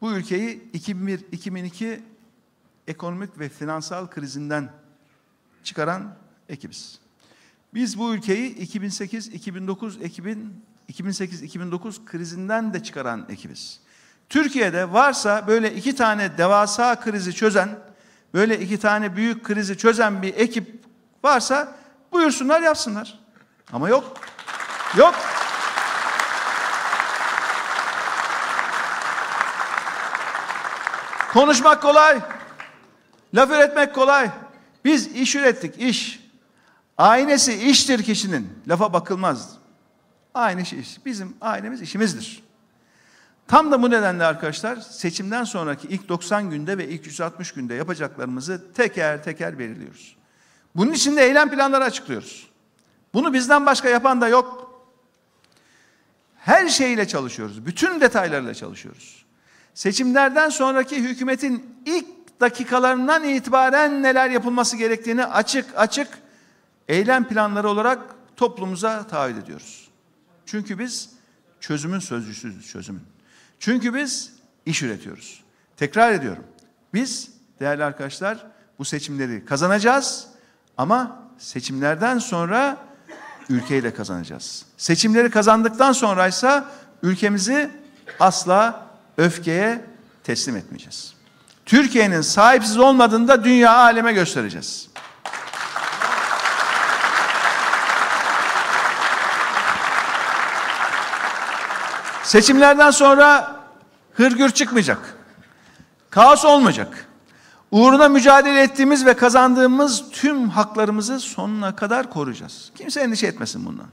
bu 0.00 0.12
ülkeyi 0.12 0.70
2001-2002 0.74 2.00
ekonomik 2.86 3.38
ve 3.38 3.48
finansal 3.48 4.06
krizinden 4.06 4.72
çıkaran 5.64 6.16
ekibiz. 6.48 6.98
Biz 7.74 7.98
bu 7.98 8.14
ülkeyi 8.14 8.56
2008-2009 8.56 10.02
ekibin 10.02 10.64
2008-2009 10.92 12.04
krizinden 12.04 12.74
de 12.74 12.82
çıkaran 12.82 13.26
ekibiz. 13.28 13.80
Türkiye'de 14.28 14.92
varsa 14.92 15.46
böyle 15.46 15.74
iki 15.74 15.94
tane 15.94 16.38
devasa 16.38 17.00
krizi 17.00 17.34
çözen, 17.34 17.78
böyle 18.34 18.60
iki 18.60 18.78
tane 18.78 19.16
büyük 19.16 19.44
krizi 19.44 19.78
çözen 19.78 20.22
bir 20.22 20.34
ekip 20.34 20.84
varsa 21.24 21.76
buyursunlar 22.12 22.62
yapsınlar. 22.62 23.20
Ama 23.72 23.88
yok. 23.88 24.14
Yok. 24.96 25.14
Konuşmak 31.32 31.82
kolay. 31.82 32.20
Laf 33.34 33.50
üretmek 33.50 33.94
kolay. 33.94 34.30
Biz 34.84 35.06
iş 35.06 35.36
ürettik, 35.36 35.78
iş. 35.78 36.20
Aynesi 36.98 37.54
iştir 37.70 38.02
kişinin. 38.02 38.62
Lafa 38.68 38.92
bakılmaz. 38.92 39.50
Aynı 40.34 40.60
iş. 40.62 41.06
Bizim 41.06 41.36
ailemiz 41.40 41.82
işimizdir. 41.82 42.42
Tam 43.48 43.72
da 43.72 43.82
bu 43.82 43.90
nedenle 43.90 44.24
arkadaşlar 44.24 44.76
seçimden 44.76 45.44
sonraki 45.44 45.88
ilk 45.88 46.08
90 46.08 46.50
günde 46.50 46.78
ve 46.78 46.88
ilk 46.88 47.06
160 47.06 47.52
günde 47.52 47.74
yapacaklarımızı 47.74 48.72
teker 48.74 49.24
teker 49.24 49.58
belirliyoruz. 49.58 50.16
Bunun 50.74 50.92
için 50.92 51.16
de 51.16 51.24
eylem 51.24 51.50
planları 51.50 51.84
açıklıyoruz. 51.84 52.49
Bunu 53.14 53.32
bizden 53.32 53.66
başka 53.66 53.88
yapan 53.88 54.20
da 54.20 54.28
yok. 54.28 54.70
Her 56.36 56.68
şeyle 56.68 57.08
çalışıyoruz. 57.08 57.66
Bütün 57.66 58.00
detaylarıyla 58.00 58.54
çalışıyoruz. 58.54 59.24
Seçimlerden 59.74 60.48
sonraki 60.48 60.96
hükümetin 60.96 61.76
ilk 61.86 62.06
dakikalarından 62.40 63.24
itibaren 63.24 64.02
neler 64.02 64.30
yapılması 64.30 64.76
gerektiğini 64.76 65.24
açık 65.24 65.66
açık 65.76 66.08
eylem 66.88 67.28
planları 67.28 67.68
olarak 67.68 67.98
toplumuza 68.36 69.06
taahhüt 69.06 69.44
ediyoruz. 69.44 69.88
Çünkü 70.46 70.78
biz 70.78 71.10
çözümün 71.60 71.98
sözcüsüyüz 71.98 72.68
çözümün. 72.68 73.02
Çünkü 73.58 73.94
biz 73.94 74.32
iş 74.66 74.82
üretiyoruz. 74.82 75.44
Tekrar 75.76 76.12
ediyorum. 76.12 76.44
Biz 76.94 77.30
değerli 77.60 77.84
arkadaşlar 77.84 78.46
bu 78.78 78.84
seçimleri 78.84 79.44
kazanacağız 79.44 80.28
ama 80.76 81.22
seçimlerden 81.38 82.18
sonra 82.18 82.89
ülkeyle 83.48 83.94
kazanacağız. 83.94 84.64
Seçimleri 84.76 85.30
kazandıktan 85.30 85.92
sonraysa 85.92 86.64
ülkemizi 87.02 87.70
asla 88.20 88.86
öfkeye 89.18 89.84
teslim 90.24 90.56
etmeyeceğiz. 90.56 91.14
Türkiye'nin 91.66 92.20
sahipsiz 92.20 92.78
olmadığını 92.78 93.28
da 93.28 93.44
dünya 93.44 93.76
aleme 93.76 94.12
göstereceğiz. 94.12 94.88
Seçimlerden 102.22 102.90
sonra 102.90 103.56
hırgür 104.14 104.50
çıkmayacak. 104.50 105.14
Kaos 106.10 106.44
olmayacak. 106.44 107.06
Uğruna 107.70 108.08
mücadele 108.08 108.62
ettiğimiz 108.62 109.06
ve 109.06 109.14
kazandığımız 109.14 110.04
tüm 110.12 110.48
haklarımızı 110.48 111.20
sonuna 111.20 111.76
kadar 111.76 112.10
koruyacağız. 112.10 112.72
Kimse 112.74 113.00
endişe 113.00 113.26
etmesin 113.26 113.66
bundan. 113.66 113.86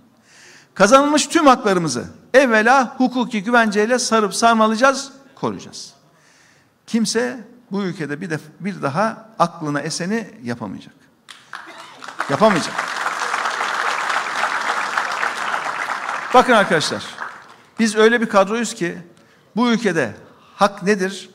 Kazanılmış 0.73 1.27
tüm 1.27 1.47
haklarımızı 1.47 2.05
evvela 2.33 2.95
hukuki 2.97 3.43
güvenceyle 3.43 3.99
sarıp 3.99 4.35
sarmalayacağız, 4.35 5.11
koruyacağız. 5.35 5.93
Kimse 6.87 7.47
bu 7.71 7.83
ülkede 7.83 8.21
bir, 8.21 8.29
de, 8.29 8.39
bir 8.59 8.81
daha 8.81 9.29
aklına 9.39 9.81
eseni 9.81 10.29
yapamayacak. 10.43 10.93
Yapamayacak. 12.29 12.73
Bakın 16.33 16.53
arkadaşlar, 16.53 17.05
biz 17.79 17.95
öyle 17.95 18.21
bir 18.21 18.29
kadroyuz 18.29 18.73
ki 18.73 18.97
bu 19.55 19.71
ülkede 19.71 20.15
hak 20.55 20.83
nedir? 20.83 21.29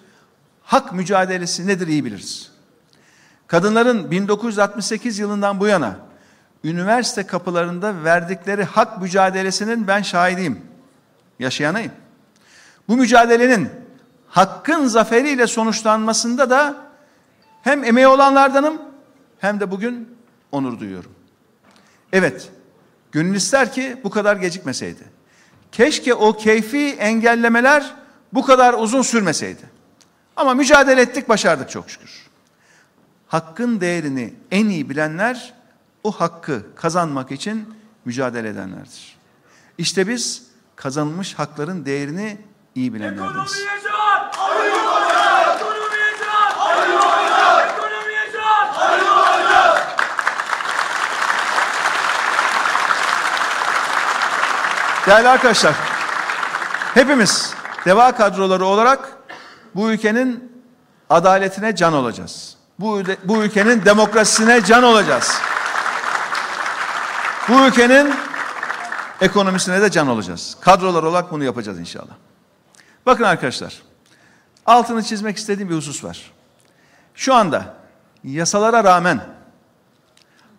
Hak 0.72 0.92
mücadelesi 0.92 1.66
nedir 1.66 1.86
iyi 1.86 2.04
biliriz. 2.04 2.50
Kadınların 3.46 4.10
1968 4.10 5.18
yılından 5.18 5.60
bu 5.60 5.66
yana 5.66 5.96
üniversite 6.64 7.26
kapılarında 7.26 8.04
verdikleri 8.04 8.64
hak 8.64 9.02
mücadelesinin 9.02 9.86
ben 9.86 10.02
şahidiyim. 10.02 10.60
Yaşayanayım. 11.38 11.92
Bu 12.88 12.96
mücadelenin 12.96 13.68
hakkın 14.28 14.86
zaferiyle 14.86 15.46
sonuçlanmasında 15.46 16.50
da 16.50 16.76
hem 17.62 17.84
emeği 17.84 18.06
olanlardanım 18.06 18.82
hem 19.38 19.60
de 19.60 19.70
bugün 19.70 20.18
onur 20.52 20.80
duyuyorum. 20.80 21.12
Evet, 22.12 22.48
gönül 23.12 23.34
ister 23.34 23.72
ki 23.72 23.96
bu 24.04 24.10
kadar 24.10 24.36
gecikmeseydi. 24.36 25.04
Keşke 25.72 26.14
o 26.14 26.36
keyfi 26.36 26.88
engellemeler 26.98 27.94
bu 28.32 28.44
kadar 28.44 28.74
uzun 28.74 29.02
sürmeseydi. 29.02 29.71
Ama 30.36 30.54
mücadele 30.54 31.00
ettik, 31.00 31.28
başardık 31.28 31.70
çok 31.70 31.90
şükür. 31.90 32.26
Hakkın 33.28 33.80
değerini 33.80 34.34
en 34.50 34.66
iyi 34.66 34.90
bilenler 34.90 35.54
o 36.04 36.10
hakkı 36.10 36.74
kazanmak 36.76 37.32
için 37.32 37.74
mücadele 38.04 38.48
edenlerdir. 38.48 39.16
İşte 39.78 40.08
biz 40.08 40.42
kazanılmış 40.76 41.34
hakların 41.34 41.84
değerini 41.84 42.38
iyi 42.74 42.94
bilenlerdeniz. 42.94 43.62
Değerli 55.06 55.28
arkadaşlar, 55.28 55.74
hepimiz 56.94 57.54
deva 57.86 58.12
kadroları 58.12 58.64
olarak 58.64 59.11
bu 59.74 59.90
ülkenin 59.92 60.52
adaletine 61.10 61.76
can 61.76 61.92
olacağız. 61.92 62.56
Bu, 62.78 63.02
bu 63.24 63.44
ülkenin 63.44 63.84
demokrasisine 63.84 64.64
can 64.64 64.82
olacağız. 64.82 65.32
Bu 67.48 67.66
ülkenin 67.66 68.14
ekonomisine 69.20 69.82
de 69.82 69.90
can 69.90 70.08
olacağız. 70.08 70.56
Kadrolar 70.60 71.02
olarak 71.02 71.30
bunu 71.30 71.44
yapacağız 71.44 71.78
inşallah. 71.78 72.12
Bakın 73.06 73.24
arkadaşlar, 73.24 73.82
altını 74.66 75.02
çizmek 75.02 75.36
istediğim 75.36 75.70
bir 75.70 75.74
husus 75.76 76.04
var. 76.04 76.32
Şu 77.14 77.34
anda 77.34 77.74
yasalara 78.24 78.84
rağmen 78.84 79.20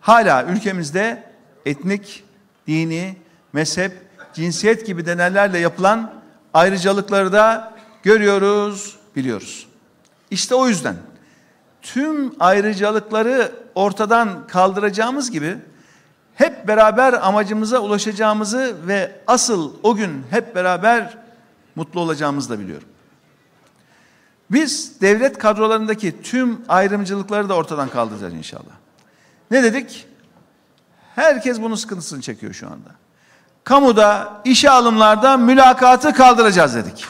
hala 0.00 0.44
ülkemizde 0.44 1.30
etnik, 1.66 2.24
dini, 2.66 3.16
mezhep, 3.52 3.92
cinsiyet 4.34 4.86
gibi 4.86 5.06
denelerle 5.06 5.58
yapılan 5.58 6.14
ayrıcalıkları 6.54 7.32
da 7.32 7.74
görüyoruz, 8.02 8.96
biliyoruz. 9.16 9.66
İşte 10.30 10.54
o 10.54 10.68
yüzden 10.68 10.96
tüm 11.82 12.34
ayrıcalıkları 12.40 13.52
ortadan 13.74 14.46
kaldıracağımız 14.46 15.30
gibi 15.30 15.58
hep 16.34 16.68
beraber 16.68 17.12
amacımıza 17.12 17.78
ulaşacağımızı 17.78 18.76
ve 18.86 19.20
asıl 19.26 19.72
o 19.82 19.94
gün 19.94 20.22
hep 20.30 20.54
beraber 20.54 21.18
mutlu 21.76 22.00
olacağımızı 22.00 22.50
da 22.50 22.58
biliyorum. 22.58 22.88
Biz 24.50 25.00
devlet 25.00 25.38
kadrolarındaki 25.38 26.22
tüm 26.22 26.60
ayrımcılıkları 26.68 27.48
da 27.48 27.54
ortadan 27.54 27.88
kaldıracağız 27.88 28.34
inşallah. 28.34 28.74
Ne 29.50 29.62
dedik? 29.62 30.06
Herkes 31.14 31.60
bunun 31.60 31.74
sıkıntısını 31.74 32.20
çekiyor 32.20 32.52
şu 32.52 32.66
anda. 32.66 32.90
Kamuda, 33.64 34.40
işe 34.44 34.70
alımlarda 34.70 35.36
mülakatı 35.36 36.12
kaldıracağız 36.12 36.74
dedik. 36.74 37.06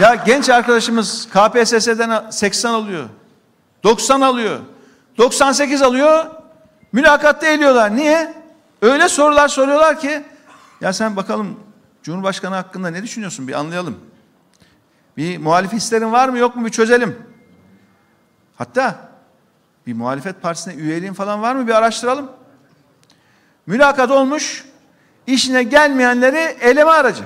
Ya 0.00 0.14
genç 0.14 0.48
arkadaşımız 0.48 1.28
KPSS'den 1.28 2.30
80 2.30 2.72
alıyor. 2.72 3.08
90 3.84 4.20
alıyor. 4.20 4.60
98 5.18 5.82
alıyor. 5.82 6.26
Mülakatta 6.92 7.46
eliyorlar. 7.46 7.96
Niye? 7.96 8.34
Öyle 8.82 9.08
sorular 9.08 9.48
soruyorlar 9.48 10.00
ki 10.00 10.22
ya 10.80 10.92
sen 10.92 11.16
bakalım 11.16 11.60
Cumhurbaşkanı 12.02 12.54
hakkında 12.54 12.90
ne 12.90 13.02
düşünüyorsun 13.02 13.48
bir 13.48 13.52
anlayalım. 13.52 13.98
Bir 15.16 15.38
muhalif 15.38 15.72
hislerin 15.72 16.12
var 16.12 16.28
mı 16.28 16.38
yok 16.38 16.56
mu 16.56 16.66
bir 16.66 16.70
çözelim. 16.70 17.18
Hatta 18.56 19.10
bir 19.86 19.92
muhalefet 19.92 20.42
partisine 20.42 20.74
üyeliğin 20.74 21.12
falan 21.12 21.42
var 21.42 21.54
mı 21.54 21.66
bir 21.66 21.74
araştıralım. 21.74 22.32
Mülakat 23.66 24.10
olmuş, 24.10 24.64
işine 25.26 25.62
gelmeyenleri 25.62 26.56
eleme 26.60 26.90
aracı. 26.90 27.24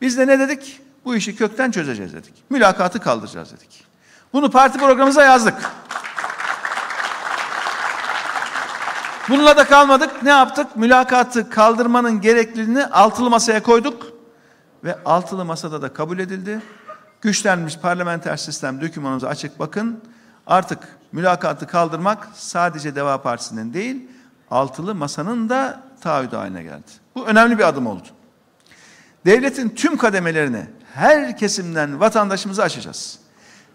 Biz 0.00 0.18
de 0.18 0.26
ne 0.26 0.38
dedik? 0.38 0.82
Bu 1.04 1.14
işi 1.14 1.36
kökten 1.36 1.70
çözeceğiz 1.70 2.14
dedik. 2.14 2.34
Mülakatı 2.50 3.00
kaldıracağız 3.00 3.52
dedik. 3.52 3.84
Bunu 4.32 4.50
parti 4.50 4.78
programımıza 4.78 5.24
yazdık. 5.24 5.54
Bununla 9.28 9.56
da 9.56 9.64
kalmadık. 9.64 10.22
Ne 10.22 10.30
yaptık? 10.30 10.76
Mülakatı 10.76 11.50
kaldırmanın 11.50 12.20
gerekliliğini 12.20 12.86
altılı 12.86 13.30
masaya 13.30 13.62
koyduk. 13.62 14.06
Ve 14.84 14.98
altılı 15.04 15.44
masada 15.44 15.82
da 15.82 15.92
kabul 15.92 16.18
edildi. 16.18 16.60
Güçlenmiş 17.20 17.78
parlamenter 17.78 18.36
sistem 18.36 18.80
dokümanımıza 18.80 19.28
açık 19.28 19.58
bakın. 19.58 20.00
Artık 20.46 20.78
mülakatı 21.12 21.66
kaldırmak 21.66 22.28
sadece 22.34 22.94
Deva 22.94 23.22
Partisi'nin 23.22 23.74
değil, 23.74 24.08
altılı 24.50 24.94
masanın 24.94 25.48
da 25.48 25.82
taahhüdü 26.00 26.36
haline 26.36 26.62
geldi. 26.62 26.90
Bu 27.14 27.26
önemli 27.26 27.58
bir 27.58 27.68
adım 27.68 27.86
oldu. 27.86 28.08
Devletin 29.26 29.68
tüm 29.68 29.96
kademelerini 29.96 30.66
her 30.94 31.36
kesimden 31.36 32.00
vatandaşımızı 32.00 32.62
açacağız. 32.62 33.18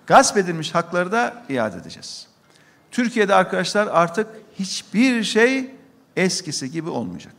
Gasp 0.07 0.37
edilmiş 0.37 0.75
hakları 0.75 1.11
da 1.11 1.43
iade 1.49 1.77
edeceğiz. 1.77 2.27
Türkiye'de 2.91 3.35
arkadaşlar 3.35 3.87
artık 3.87 4.27
hiçbir 4.59 5.23
şey 5.23 5.71
eskisi 6.15 6.71
gibi 6.71 6.89
olmayacak. 6.89 7.33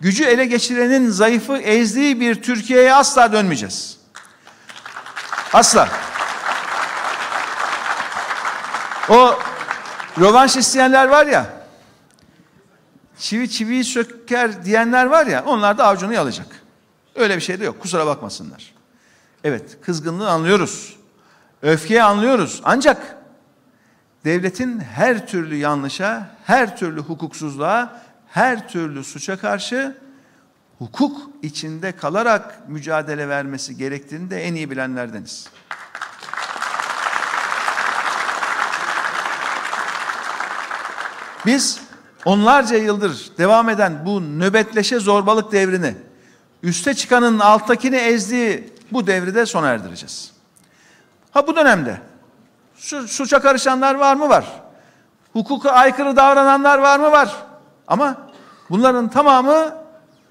Gücü 0.00 0.24
ele 0.24 0.46
geçirenin 0.46 1.10
zayıfı 1.10 1.56
ezdiği 1.56 2.20
bir 2.20 2.42
Türkiye'ye 2.42 2.94
asla 2.94 3.32
dönmeyeceğiz. 3.32 3.98
Asla. 5.52 5.88
O 9.08 9.38
rövanş 10.20 10.56
isteyenler 10.56 11.08
var 11.08 11.26
ya, 11.26 11.46
çivi 13.18 13.50
çiviyi 13.50 13.84
söker 13.84 14.64
diyenler 14.64 15.06
var 15.06 15.26
ya, 15.26 15.44
onlar 15.44 15.78
da 15.78 15.86
avucunu 15.86 16.12
yalayacak. 16.12 16.57
Öyle 17.18 17.36
bir 17.36 17.40
şey 17.40 17.60
de 17.60 17.64
yok, 17.64 17.80
kusura 17.80 18.06
bakmasınlar. 18.06 18.74
Evet, 19.44 19.78
kızgınlığı 19.82 20.30
anlıyoruz. 20.30 20.96
Öfkeyi 21.62 22.02
anlıyoruz. 22.02 22.60
Ancak 22.64 23.16
devletin 24.24 24.80
her 24.80 25.26
türlü 25.26 25.56
yanlışa, 25.56 26.30
her 26.44 26.76
türlü 26.76 27.00
hukuksuzluğa, 27.00 28.02
her 28.28 28.68
türlü 28.68 29.04
suça 29.04 29.36
karşı 29.38 29.98
hukuk 30.78 31.30
içinde 31.42 31.92
kalarak 31.92 32.68
mücadele 32.68 33.28
vermesi 33.28 33.76
gerektiğini 33.76 34.30
de 34.30 34.42
en 34.42 34.54
iyi 34.54 34.70
bilenlerdeniz. 34.70 35.48
Biz 41.46 41.80
onlarca 42.24 42.76
yıldır 42.76 43.30
devam 43.38 43.68
eden 43.68 44.06
bu 44.06 44.20
nöbetleşe 44.20 44.98
zorbalık 44.98 45.52
devrini, 45.52 46.07
üste 46.62 46.94
çıkanın 46.94 47.38
alttakini 47.38 47.96
ezdiği 47.96 48.72
bu 48.92 49.06
devri 49.06 49.34
de 49.34 49.46
sona 49.46 49.68
erdireceğiz. 49.68 50.32
Ha 51.30 51.46
bu 51.46 51.56
dönemde 51.56 52.00
su, 52.76 53.08
suça 53.08 53.40
karışanlar 53.40 53.94
var 53.94 54.16
mı? 54.16 54.28
Var. 54.28 54.62
Hukuka 55.32 55.70
aykırı 55.70 56.16
davrananlar 56.16 56.78
var 56.78 56.98
mı? 56.98 57.12
Var. 57.12 57.36
Ama 57.86 58.16
bunların 58.70 59.10
tamamı 59.10 59.74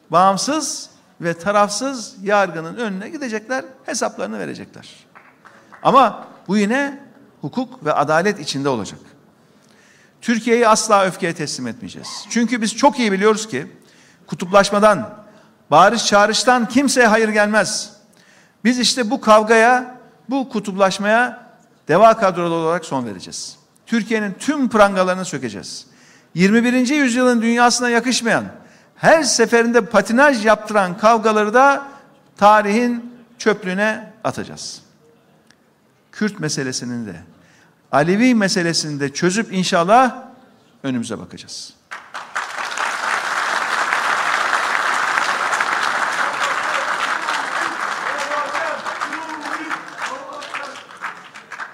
bağımsız, 0.09 0.89
ve 1.21 1.33
tarafsız 1.33 2.15
yargının 2.23 2.75
önüne 2.75 3.09
gidecekler, 3.09 3.65
hesaplarını 3.85 4.39
verecekler. 4.39 4.89
Ama 5.83 6.27
bu 6.47 6.57
yine 6.57 6.99
hukuk 7.41 7.85
ve 7.85 7.93
adalet 7.93 8.39
içinde 8.39 8.69
olacak. 8.69 8.99
Türkiye'yi 10.21 10.67
asla 10.67 11.05
öfkeye 11.05 11.33
teslim 11.33 11.67
etmeyeceğiz. 11.67 12.25
Çünkü 12.29 12.61
biz 12.61 12.75
çok 12.75 12.99
iyi 12.99 13.11
biliyoruz 13.11 13.47
ki 13.47 13.67
kutuplaşmadan, 14.27 15.23
bağırış 15.71 16.05
çağrıştan 16.05 16.67
kimseye 16.67 17.07
hayır 17.07 17.29
gelmez. 17.29 17.93
Biz 18.63 18.79
işte 18.79 19.09
bu 19.11 19.21
kavgaya, 19.21 19.95
bu 20.29 20.49
kutuplaşmaya 20.49 21.47
deva 21.87 22.17
kadrolu 22.17 22.53
olarak 22.53 22.85
son 22.85 23.05
vereceğiz. 23.05 23.57
Türkiye'nin 23.85 24.35
tüm 24.39 24.69
prangalarını 24.69 25.25
sökeceğiz. 25.25 25.85
21. 26.33 26.87
yüzyılın 26.87 27.41
dünyasına 27.41 27.89
yakışmayan, 27.89 28.45
her 28.95 29.23
seferinde 29.23 29.81
patinaj 29.81 30.45
yaptıran 30.45 30.97
kavgaları 30.97 31.53
da 31.53 31.87
tarihin 32.37 33.13
çöplüğüne 33.37 34.13
atacağız. 34.23 34.81
Kürt 36.11 36.39
meselesinin 36.39 37.05
de, 37.05 37.15
Alevi 37.91 38.35
meselesini 38.35 38.99
de 38.99 39.13
çözüp 39.13 39.53
inşallah 39.53 40.23
önümüze 40.83 41.19
bakacağız. 41.19 41.76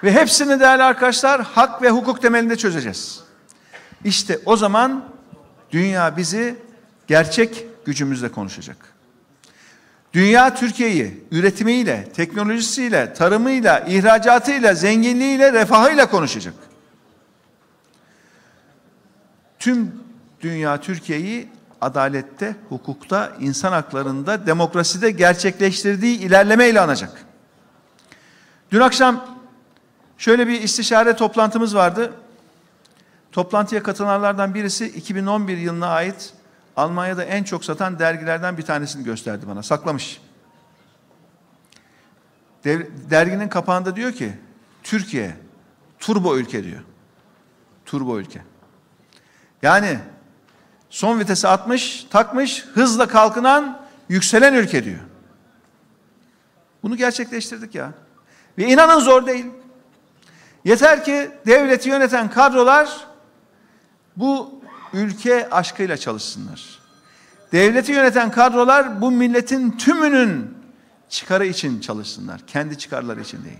Ve 0.03 0.11
hepsini 0.11 0.59
değerli 0.59 0.83
arkadaşlar 0.83 1.41
hak 1.41 1.81
ve 1.81 1.89
hukuk 1.89 2.21
temelinde 2.21 2.55
çözeceğiz. 2.55 3.23
İşte 4.03 4.39
o 4.45 4.57
zaman 4.57 5.05
dünya 5.71 6.17
bizi 6.17 6.55
gerçek 7.07 7.65
gücümüzle 7.85 8.31
konuşacak. 8.31 8.77
Dünya 10.13 10.55
Türkiye'yi 10.55 11.23
üretimiyle, 11.31 12.07
teknolojisiyle, 12.15 13.13
tarımıyla, 13.13 13.79
ihracatıyla, 13.79 14.73
zenginliğiyle, 14.73 15.53
refahıyla 15.53 16.09
konuşacak. 16.09 16.53
Tüm 19.59 19.91
dünya 20.41 20.81
Türkiye'yi 20.81 21.49
adalette, 21.81 22.55
hukukta, 22.69 23.31
insan 23.39 23.71
haklarında, 23.71 24.45
demokraside 24.45 25.11
gerçekleştirdiği 25.11 26.19
ilerlemeyle 26.19 26.81
anacak. 26.81 27.25
Dün 28.71 28.79
akşam 28.79 29.32
şöyle 30.23 30.47
bir 30.47 30.61
istişare 30.61 31.15
toplantımız 31.15 31.75
vardı. 31.75 32.13
Toplantıya 33.31 33.83
katılanlardan 33.83 34.53
birisi 34.53 34.85
2011 34.85 35.57
yılına 35.57 35.87
ait 35.87 36.33
Almanya'da 36.75 37.23
en 37.23 37.43
çok 37.43 37.65
satan 37.65 37.99
dergilerden 37.99 38.57
bir 38.57 38.63
tanesini 38.63 39.03
gösterdi 39.03 39.45
bana. 39.47 39.63
Saklamış. 39.63 40.21
Derginin 43.09 43.47
kapağında 43.49 43.95
diyor 43.95 44.11
ki 44.11 44.33
Türkiye 44.83 45.35
turbo 45.99 46.37
ülke 46.37 46.63
diyor. 46.63 46.81
Turbo 47.85 48.19
ülke. 48.19 48.41
Yani 49.61 49.99
son 50.89 51.19
vitesi 51.19 51.47
atmış, 51.47 52.07
takmış, 52.09 52.65
hızla 52.73 53.07
kalkınan, 53.07 53.81
yükselen 54.09 54.53
ülke 54.53 54.85
diyor. 54.85 54.99
Bunu 56.83 56.95
gerçekleştirdik 56.97 57.75
ya. 57.75 57.91
Ve 58.57 58.67
inanın 58.67 58.99
zor 58.99 59.25
değil. 59.27 59.45
Yeter 60.65 61.03
ki 61.03 61.31
devleti 61.45 61.89
yöneten 61.89 62.29
kadrolar 62.29 63.07
bu 64.17 64.61
ülke 64.93 65.49
aşkıyla 65.49 65.97
çalışsınlar. 65.97 66.79
Devleti 67.51 67.91
yöneten 67.91 68.31
kadrolar 68.31 69.01
bu 69.01 69.11
milletin 69.11 69.71
tümünün 69.71 70.57
çıkarı 71.09 71.45
için 71.45 71.79
çalışsınlar. 71.79 72.41
Kendi 72.47 72.77
çıkarları 72.77 73.21
için 73.21 73.43
değil. 73.43 73.59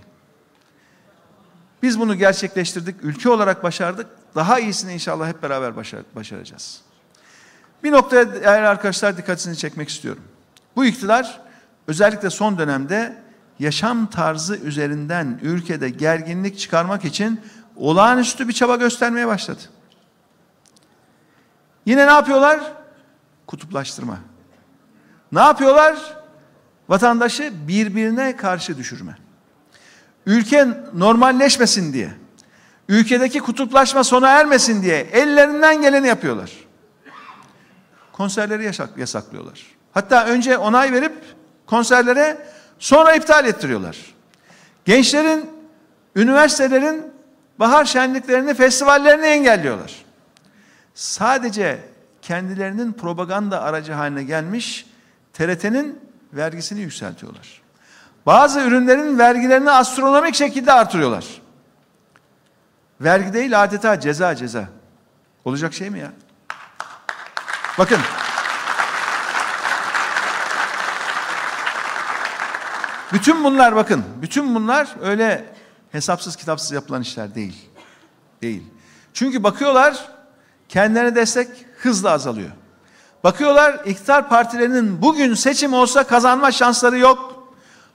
Biz 1.82 2.00
bunu 2.00 2.14
gerçekleştirdik. 2.14 2.96
Ülke 3.02 3.28
olarak 3.28 3.62
başardık. 3.62 4.06
Daha 4.34 4.60
iyisini 4.60 4.92
inşallah 4.92 5.28
hep 5.28 5.42
beraber 5.42 5.76
başar 5.76 6.00
başaracağız. 6.14 6.80
Bir 7.82 7.92
noktaya 7.92 8.34
değerli 8.34 8.66
arkadaşlar 8.66 9.16
dikkatinizi 9.16 9.60
çekmek 9.60 9.88
istiyorum. 9.88 10.22
Bu 10.76 10.84
iktidar 10.84 11.40
özellikle 11.88 12.30
son 12.30 12.58
dönemde 12.58 13.23
yaşam 13.58 14.06
tarzı 14.06 14.56
üzerinden 14.56 15.38
ülkede 15.42 15.88
gerginlik 15.88 16.58
çıkarmak 16.58 17.04
için 17.04 17.40
olağanüstü 17.76 18.48
bir 18.48 18.52
çaba 18.52 18.76
göstermeye 18.76 19.26
başladı. 19.26 19.60
Yine 21.86 22.06
ne 22.06 22.10
yapıyorlar? 22.10 22.60
Kutuplaştırma. 23.46 24.18
Ne 25.32 25.40
yapıyorlar? 25.40 25.96
Vatandaşı 26.88 27.52
birbirine 27.68 28.36
karşı 28.36 28.78
düşürme. 28.78 29.16
Ülke 30.26 30.68
normalleşmesin 30.94 31.92
diye, 31.92 32.10
ülkedeki 32.88 33.40
kutuplaşma 33.40 34.04
sona 34.04 34.28
ermesin 34.28 34.82
diye 34.82 34.96
ellerinden 34.96 35.82
geleni 35.82 36.06
yapıyorlar. 36.06 36.50
Konserleri 38.12 38.64
yasak, 38.64 38.98
yasaklıyorlar. 38.98 39.66
Hatta 39.92 40.26
önce 40.26 40.58
onay 40.58 40.92
verip 40.92 41.12
konserlere 41.66 42.46
sonra 42.78 43.14
iptal 43.14 43.46
ettiriyorlar. 43.46 43.96
Gençlerin, 44.84 45.50
üniversitelerin 46.16 47.12
bahar 47.58 47.84
şenliklerini, 47.84 48.54
festivallerini 48.54 49.26
engelliyorlar 49.26 50.04
sadece 50.94 51.78
kendilerinin 52.22 52.92
propaganda 52.92 53.62
aracı 53.62 53.92
haline 53.92 54.24
gelmiş 54.24 54.86
TRT'nin 55.32 56.00
vergisini 56.32 56.80
yükseltiyorlar. 56.80 57.62
Bazı 58.26 58.60
ürünlerin 58.60 59.18
vergilerini 59.18 59.70
astronomik 59.70 60.34
şekilde 60.34 60.72
artırıyorlar. 60.72 61.24
Vergi 63.00 63.32
değil 63.32 63.62
adeta 63.62 64.00
ceza 64.00 64.34
ceza. 64.34 64.68
Olacak 65.44 65.74
şey 65.74 65.90
mi 65.90 65.98
ya? 65.98 66.12
Bakın. 67.78 67.98
Bütün 73.14 73.44
bunlar 73.44 73.76
bakın, 73.76 74.04
bütün 74.22 74.54
bunlar 74.54 74.88
öyle 75.02 75.44
hesapsız 75.92 76.36
kitapsız 76.36 76.72
yapılan 76.72 77.02
işler 77.02 77.34
değil. 77.34 77.70
Değil. 78.42 78.62
Çünkü 79.12 79.42
bakıyorlar 79.42 80.08
kendilerine 80.68 81.14
destek 81.14 81.48
hızla 81.78 82.10
azalıyor. 82.10 82.50
Bakıyorlar 83.24 83.84
iktidar 83.84 84.28
partilerinin 84.28 85.02
bugün 85.02 85.34
seçim 85.34 85.72
olsa 85.72 86.04
kazanma 86.04 86.52
şansları 86.52 86.98
yok. 86.98 87.48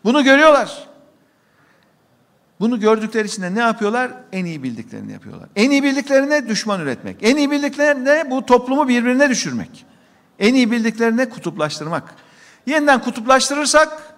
Bunu 0.03 0.23
görüyorlar. 0.23 0.87
Bunu 2.59 2.79
gördükleri 2.79 3.27
için 3.27 3.41
de 3.41 3.55
ne 3.55 3.59
yapıyorlar? 3.59 4.11
En 4.31 4.45
iyi 4.45 4.63
bildiklerini 4.63 5.11
yapıyorlar. 5.11 5.49
En 5.55 5.71
iyi 5.71 5.83
bildiklerine 5.83 6.47
düşman 6.49 6.81
üretmek. 6.81 7.17
En 7.21 7.37
iyi 7.37 7.51
bildiklerine 7.51 8.31
bu 8.31 8.45
toplumu 8.45 8.87
birbirine 8.87 9.29
düşürmek. 9.29 9.85
En 10.39 10.53
iyi 10.53 10.71
bildiklerine 10.71 11.29
kutuplaştırmak. 11.29 12.15
Yeniden 12.65 13.01
kutuplaştırırsak, 13.01 14.08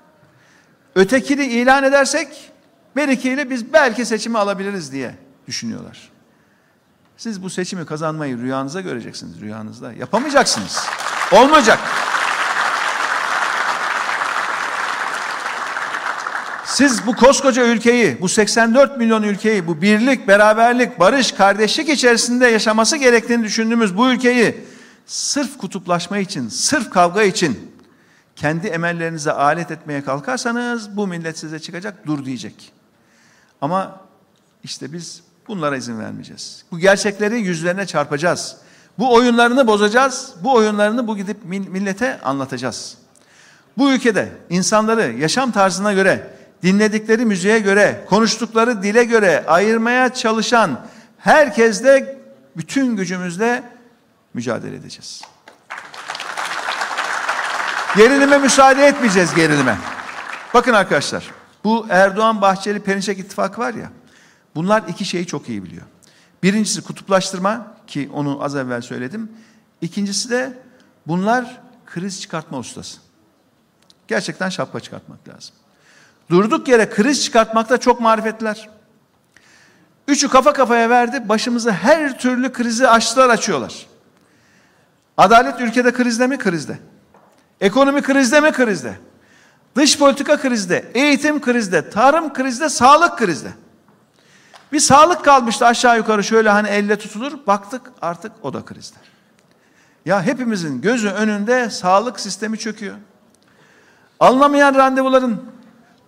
ötekini 0.96 1.46
ilan 1.46 1.84
edersek, 1.84 2.28
berikiyle 2.96 3.50
biz 3.50 3.74
belki 3.74 4.06
seçimi 4.06 4.38
alabiliriz 4.38 4.92
diye 4.92 5.16
düşünüyorlar. 5.48 6.12
Siz 7.18 7.44
bu 7.44 7.50
seçimi 7.50 7.86
kazanmayı 7.86 8.38
rüyanıza 8.38 8.82
göreceksiniz, 8.82 9.42
rüyanızda. 9.42 9.94
Yapamayacaksınız. 9.94 10.88
Olmayacak. 11.32 11.80
Siz 16.66 17.08
bu 17.08 17.16
koskoca 17.16 17.66
ülkeyi, 17.66 18.22
bu 18.22 18.30
84 18.30 18.98
milyon 18.98 19.24
ülkeyi, 19.24 19.68
bu 19.68 19.82
birlik, 19.82 20.28
beraberlik, 20.28 21.00
barış, 21.00 21.32
kardeşlik 21.32 21.90
içerisinde 21.90 22.48
yaşaması 22.48 22.98
gerektiğini 22.98 23.44
düşündüğümüz 23.44 23.98
bu 23.98 24.12
ülkeyi 24.12 24.64
sırf 25.06 25.58
kutuplaşma 25.58 26.18
için, 26.18 26.50
sırf 26.50 26.90
kavga 26.90 27.24
için 27.24 27.71
kendi 28.42 28.68
emellerinize 28.68 29.32
alet 29.32 29.72
etmeye 29.72 30.04
kalkarsanız 30.04 30.98
bu 30.98 31.08
millet 31.08 31.38
size 31.38 31.60
çıkacak, 31.60 32.08
dur 32.08 32.26
diyecek. 32.26 32.72
Ama 33.62 34.00
işte 34.64 34.94
biz 34.94 35.24
Bunlara 35.52 35.78
izin 35.78 36.00
vermeyeceğiz. 36.00 36.64
Bu 36.72 36.80
gerçekleri 36.80 37.42
yüzlerine 37.42 37.86
çarpacağız. 37.86 38.58
Bu 39.00 39.14
oyunlarını 39.14 39.68
bozacağız. 39.68 40.34
Bu 40.44 40.54
oyunlarını 40.54 41.08
bu 41.08 41.18
gidip 41.18 41.38
millete 41.46 42.22
anlatacağız. 42.22 42.98
Bu 43.78 43.92
ülkede 43.92 44.30
insanları 44.50 45.14
yaşam 45.14 45.52
tarzına 45.52 45.94
göre, 45.94 46.28
dinledikleri 46.64 47.26
müziğe 47.26 47.60
göre, 47.60 48.06
konuştukları 48.10 48.84
dile 48.84 49.04
göre 49.04 49.46
ayırmaya 49.48 50.14
çalışan 50.14 50.86
herkesle 51.18 52.18
bütün 52.58 52.96
gücümüzle 52.96 53.64
mücadele 54.34 54.76
edeceğiz. 54.76 55.22
Gerilime 57.96 58.38
müsaade 58.38 58.86
etmeyeceğiz 58.86 59.34
gerilime. 59.36 59.78
Bakın 60.54 60.74
arkadaşlar, 60.74 61.32
bu 61.64 61.86
Erdoğan 61.90 62.42
Bahçeli 62.42 62.80
Perinçek 62.80 63.20
ittifakı 63.20 63.62
var 63.62 63.74
ya. 63.74 63.92
Bunlar 64.56 64.84
iki 64.88 65.06
şeyi 65.06 65.28
çok 65.28 65.50
iyi 65.50 65.64
biliyor. 65.64 65.84
Birincisi 66.44 66.82
kutuplaştırma 66.82 67.68
ki 67.88 68.10
onu 68.14 68.44
az 68.44 68.56
evvel 68.56 68.82
söyledim. 68.82 69.32
İkincisi 69.82 70.30
de 70.30 70.54
bunlar 71.08 71.62
kriz 71.86 72.22
çıkartma 72.22 72.58
ustası. 72.58 73.00
Gerçekten 74.08 74.50
şapka 74.50 74.80
çıkartmak 74.80 75.28
lazım. 75.28 75.56
Durduk 76.30 76.68
yere 76.68 76.90
kriz 76.90 77.24
çıkartmakta 77.24 77.78
çok 77.78 78.02
marifetliler. 78.02 78.70
Üçü 80.08 80.30
kafa 80.30 80.54
kafaya 80.54 80.90
verdi. 80.90 81.30
Başımıza 81.30 81.72
her 81.72 82.20
türlü 82.20 82.54
krizi 82.54 82.88
açtılar 82.88 83.30
açıyorlar. 83.30 83.86
Adalet 85.18 85.62
ülkede 85.62 85.94
krizde 85.94 86.28
mi? 86.28 86.38
Krizde. 86.38 86.80
Ekonomi 87.62 88.02
krizde 88.02 88.40
mi? 88.40 88.52
Krizde. 88.52 88.94
Dış 89.76 89.98
politika 89.98 90.38
krizde. 90.38 90.92
Eğitim 90.94 91.42
krizde. 91.42 91.90
Tarım 91.90 92.34
krizde. 92.34 92.70
Sağlık 92.70 93.18
krizde. 93.18 93.50
Bir 94.72 94.80
sağlık 94.80 95.26
kalmıştı 95.26 95.66
aşağı 95.66 95.98
yukarı 95.98 96.24
şöyle 96.24 96.50
hani 96.50 96.68
elle 96.68 96.96
tutulur. 96.96 97.34
Baktık 97.48 97.82
artık 98.02 98.32
o 98.44 98.54
da 98.54 98.66
krizde. 98.66 98.98
Ya 100.06 100.24
hepimizin 100.24 100.82
gözü 100.82 101.10
önünde 101.10 101.70
sağlık 101.70 102.20
sistemi 102.20 102.58
çöküyor. 102.58 102.96
Alınamayan 104.20 104.76
randevuların, 104.76 105.44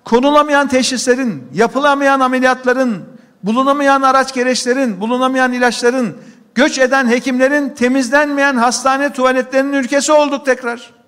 konulamayan 0.04 0.68
teşhislerin, 0.68 1.48
yapılamayan 1.54 2.20
ameliyatların, 2.20 3.06
bulunamayan 3.44 4.02
araç 4.02 4.34
gereçlerin, 4.34 5.02
bulunamayan 5.02 5.54
ilaçların, 5.54 6.18
göç 6.56 6.80
eden 6.80 7.08
hekimlerin, 7.08 7.70
temizlenmeyen 7.70 8.56
hastane 8.56 9.14
tuvaletlerinin 9.14 9.74
ülkesi 9.74 10.12
olduk 10.12 10.46
tekrar. 10.46 11.03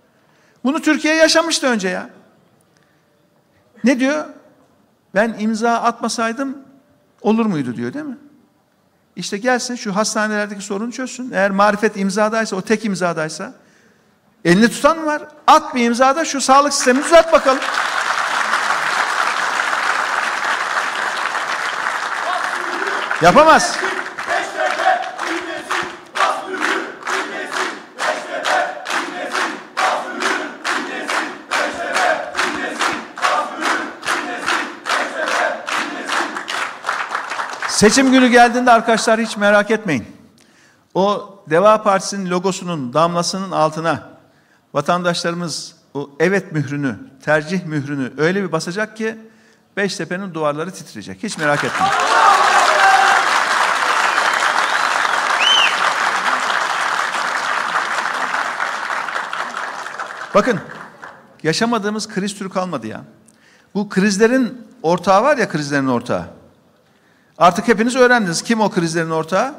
Bunu 0.66 0.82
Türkiye 0.82 1.16
yaşamıştı 1.16 1.68
önce 1.68 1.90
ya. 1.90 2.10
Ne 3.84 4.00
diyor? 4.00 4.26
Ben 5.16 5.36
imza 5.40 5.74
atmasaydım 5.74 6.58
olur 7.22 7.46
muydu 7.46 7.76
diyor 7.76 7.94
değil 7.94 8.06
mi? 8.06 8.18
İşte 9.16 9.38
gelsin 9.38 9.76
şu 9.76 9.96
hastanelerdeki 9.96 10.62
sorunu 10.62 10.92
çözsün. 10.92 11.32
Eğer 11.32 11.52
marifet 11.52 11.98
imzadaysa, 11.98 12.56
o 12.56 12.62
tek 12.62 12.86
imzadaysa, 12.86 13.54
elini 14.46 14.70
tutan 14.70 14.98
mı 15.00 15.06
var? 15.06 15.22
At 15.48 15.76
bir 15.76 15.86
imzada 15.86 16.26
şu 16.26 16.42
sağlık 16.42 16.74
sistemini 16.74 17.04
düzelt 17.04 17.34
bakalım. 17.34 17.62
Yapamaz. 23.22 23.85
Seçim 37.76 38.12
günü 38.12 38.28
geldiğinde 38.28 38.72
arkadaşlar 38.72 39.20
hiç 39.20 39.38
merak 39.38 39.72
etmeyin. 39.72 40.06
O 40.94 41.30
Deva 41.50 41.84
Partisi'nin 41.84 42.30
logosunun 42.30 42.94
damlasının 42.94 43.52
altına 43.52 44.10
vatandaşlarımız 44.74 45.76
o 45.94 46.10
evet 46.20 46.52
mührünü, 46.52 47.00
tercih 47.26 47.66
mührünü 47.66 48.14
öyle 48.18 48.44
bir 48.44 48.52
basacak 48.52 48.98
ki 48.98 49.18
Beştepe'nin 49.78 50.34
duvarları 50.34 50.72
titreyecek. 50.72 51.24
Hiç 51.24 51.38
merak 51.38 51.64
etmeyin. 51.64 51.94
Bakın 60.36 60.60
yaşamadığımız 61.44 62.08
kriz 62.08 62.38
türü 62.38 62.50
kalmadı 62.50 62.88
ya. 62.88 63.02
Bu 63.74 63.90
krizlerin 63.90 64.68
ortağı 64.84 65.24
var 65.24 65.38
ya 65.38 65.50
krizlerin 65.50 65.88
ortağı. 65.88 66.35
Artık 67.38 67.68
hepiniz 67.68 67.96
öğrendiniz. 67.96 68.42
Kim 68.42 68.62
o 68.62 68.70
krizlerin 68.70 69.10
ortağı? 69.10 69.56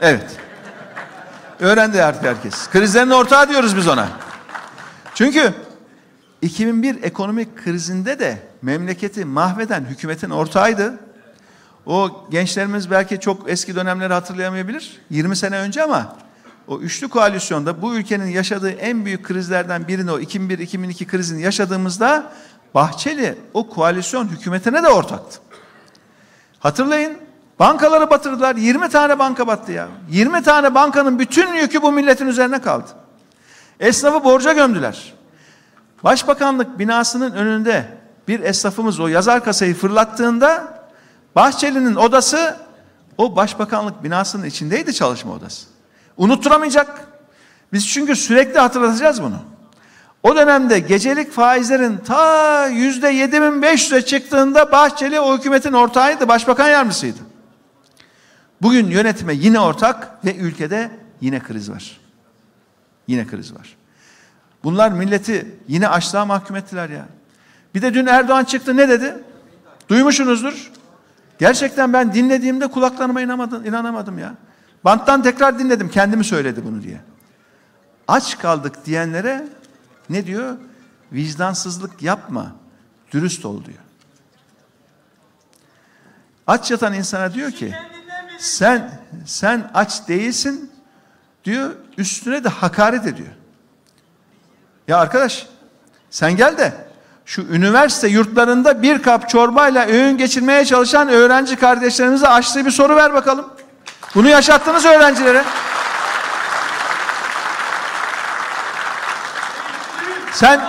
Evet. 0.00 0.36
Öğrendi 1.60 2.02
artık 2.02 2.24
herkes. 2.24 2.68
Krizlerin 2.70 3.10
ortağı 3.10 3.48
diyoruz 3.48 3.76
biz 3.76 3.88
ona. 3.88 4.08
Çünkü 5.14 5.54
2001 6.42 7.02
ekonomik 7.02 7.64
krizinde 7.64 8.18
de 8.18 8.38
memleketi 8.62 9.24
mahveden 9.24 9.84
hükümetin 9.84 10.30
ortağıydı. 10.30 10.98
O 11.86 12.26
gençlerimiz 12.30 12.90
belki 12.90 13.20
çok 13.20 13.50
eski 13.50 13.74
dönemleri 13.74 14.12
hatırlayamayabilir. 14.12 15.00
20 15.10 15.36
sene 15.36 15.58
önce 15.58 15.82
ama 15.82 16.16
o 16.68 16.80
üçlü 16.80 17.08
koalisyonda 17.08 17.82
bu 17.82 17.94
ülkenin 17.94 18.26
yaşadığı 18.26 18.70
en 18.70 19.04
büyük 19.04 19.24
krizlerden 19.24 19.88
birini 19.88 20.12
o 20.12 20.20
2001-2002 20.20 21.06
krizini 21.06 21.42
yaşadığımızda 21.42 22.32
Bahçeli 22.74 23.38
o 23.54 23.68
koalisyon 23.68 24.28
hükümetine 24.28 24.82
de 24.82 24.88
ortaktı. 24.88 25.40
Hatırlayın 26.60 27.18
bankaları 27.58 28.10
batırdılar 28.10 28.56
20 28.56 28.88
tane 28.88 29.18
banka 29.18 29.46
battı 29.46 29.72
ya. 29.72 29.88
20 30.10 30.42
tane 30.42 30.74
bankanın 30.74 31.18
bütün 31.18 31.54
yükü 31.54 31.82
bu 31.82 31.92
milletin 31.92 32.26
üzerine 32.26 32.60
kaldı. 32.60 32.88
Esnafı 33.80 34.24
borca 34.24 34.52
gömdüler. 34.52 35.14
Başbakanlık 36.04 36.78
binasının 36.78 37.32
önünde 37.32 37.98
bir 38.28 38.40
esnafımız 38.40 39.00
o 39.00 39.08
yazar 39.08 39.44
kasayı 39.44 39.74
fırlattığında 39.74 40.80
Bahçeli'nin 41.36 41.94
odası 41.94 42.56
o 43.18 43.36
başbakanlık 43.36 44.04
binasının 44.04 44.44
içindeydi 44.44 44.94
çalışma 44.94 45.32
odası. 45.32 45.66
Unutturamayacak. 46.16 47.06
Biz 47.72 47.88
çünkü 47.88 48.16
sürekli 48.16 48.58
hatırlatacağız 48.58 49.22
bunu. 49.22 49.36
O 50.22 50.36
dönemde 50.36 50.78
gecelik 50.78 51.32
faizlerin 51.32 51.96
ta 51.96 52.66
yüzde 52.66 53.12
7500'e 53.12 54.02
çıktığında 54.02 54.72
Bahçeli 54.72 55.20
o 55.20 55.38
hükümetin 55.38 55.72
ortağıydı, 55.72 56.28
başbakan 56.28 56.68
yardımcısıydı. 56.68 57.18
Bugün 58.62 58.86
yönetime 58.86 59.34
yine 59.34 59.60
ortak 59.60 60.24
ve 60.24 60.36
ülkede 60.36 60.90
yine 61.20 61.40
kriz 61.40 61.70
var. 61.70 62.00
Yine 63.06 63.26
kriz 63.26 63.54
var. 63.54 63.76
Bunlar 64.64 64.92
milleti 64.92 65.54
yine 65.68 65.88
açlığa 65.88 66.24
mahkum 66.24 66.56
ettiler 66.56 66.88
ya. 66.90 67.06
Bir 67.74 67.82
de 67.82 67.94
dün 67.94 68.06
Erdoğan 68.06 68.44
çıktı 68.44 68.76
ne 68.76 68.88
dedi? 68.88 69.14
Duymuşsunuzdur. 69.88 70.70
Gerçekten 71.38 71.92
ben 71.92 72.14
dinlediğimde 72.14 72.66
kulaklarıma 72.66 73.20
inanamadım, 73.20 73.66
inanamadım 73.66 74.18
ya. 74.18 74.34
Banttan 74.84 75.22
tekrar 75.22 75.58
dinledim 75.58 75.88
kendimi 75.88 76.24
söyledi 76.24 76.64
bunu 76.64 76.82
diye. 76.82 77.00
Aç 78.08 78.38
kaldık 78.38 78.86
diyenlere 78.86 79.48
ne 80.10 80.26
diyor? 80.26 80.56
Vicdansızlık 81.12 82.02
yapma, 82.02 82.52
dürüst 83.12 83.44
ol 83.44 83.64
diyor. 83.64 83.78
Aç 86.46 86.70
yatan 86.70 86.94
insana 86.94 87.34
diyor 87.34 87.50
ki 87.50 87.74
sen 88.38 89.00
sen 89.26 89.70
aç 89.74 90.08
değilsin 90.08 90.70
diyor 91.44 91.70
üstüne 91.98 92.44
de 92.44 92.48
hakaret 92.48 93.06
ediyor. 93.06 93.28
Ya 94.88 94.98
arkadaş 94.98 95.46
sen 96.10 96.36
gel 96.36 96.58
de 96.58 96.72
şu 97.24 97.42
üniversite 97.42 98.08
yurtlarında 98.08 98.82
bir 98.82 99.02
kap 99.02 99.28
çorbayla 99.28 99.86
öğün 99.86 100.18
geçirmeye 100.18 100.64
çalışan 100.64 101.08
öğrenci 101.08 101.56
kardeşlerimize 101.56 102.28
açtığı 102.28 102.66
bir 102.66 102.70
soru 102.70 102.96
ver 102.96 103.14
bakalım. 103.14 103.46
Bunu 104.14 104.28
yaşattınız 104.28 104.84
öğrencilere. 104.84 105.44
Sen 110.40 110.60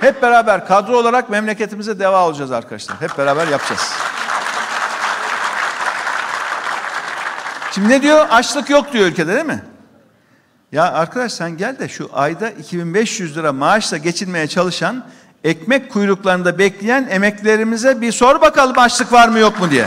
Hep 0.00 0.22
beraber 0.22 0.66
kadro 0.66 0.96
olarak 0.96 1.30
memleketimize 1.30 1.98
deva 1.98 2.26
olacağız 2.26 2.52
arkadaşlar. 2.52 3.00
Hep 3.00 3.18
beraber 3.18 3.48
yapacağız. 3.48 3.92
Şimdi 7.72 7.88
ne 7.88 8.02
diyor? 8.02 8.26
Açlık 8.30 8.70
yok 8.70 8.92
diyor 8.92 9.06
ülkede 9.06 9.34
değil 9.34 9.46
mi? 9.46 9.64
Ya 10.72 10.92
arkadaş 10.92 11.32
sen 11.32 11.56
gel 11.56 11.78
de 11.78 11.88
şu 11.88 12.10
ayda 12.12 12.50
2500 12.50 13.36
lira 13.36 13.52
maaşla 13.52 13.96
geçinmeye 13.96 14.48
çalışan 14.48 15.04
ekmek 15.46 15.92
kuyruklarında 15.92 16.58
bekleyen 16.58 17.06
emeklerimize 17.10 18.00
bir 18.00 18.12
sor 18.12 18.40
bakalım 18.40 18.78
açlık 18.78 19.12
var 19.12 19.28
mı 19.28 19.38
yok 19.38 19.60
mu 19.60 19.70
diye. 19.70 19.86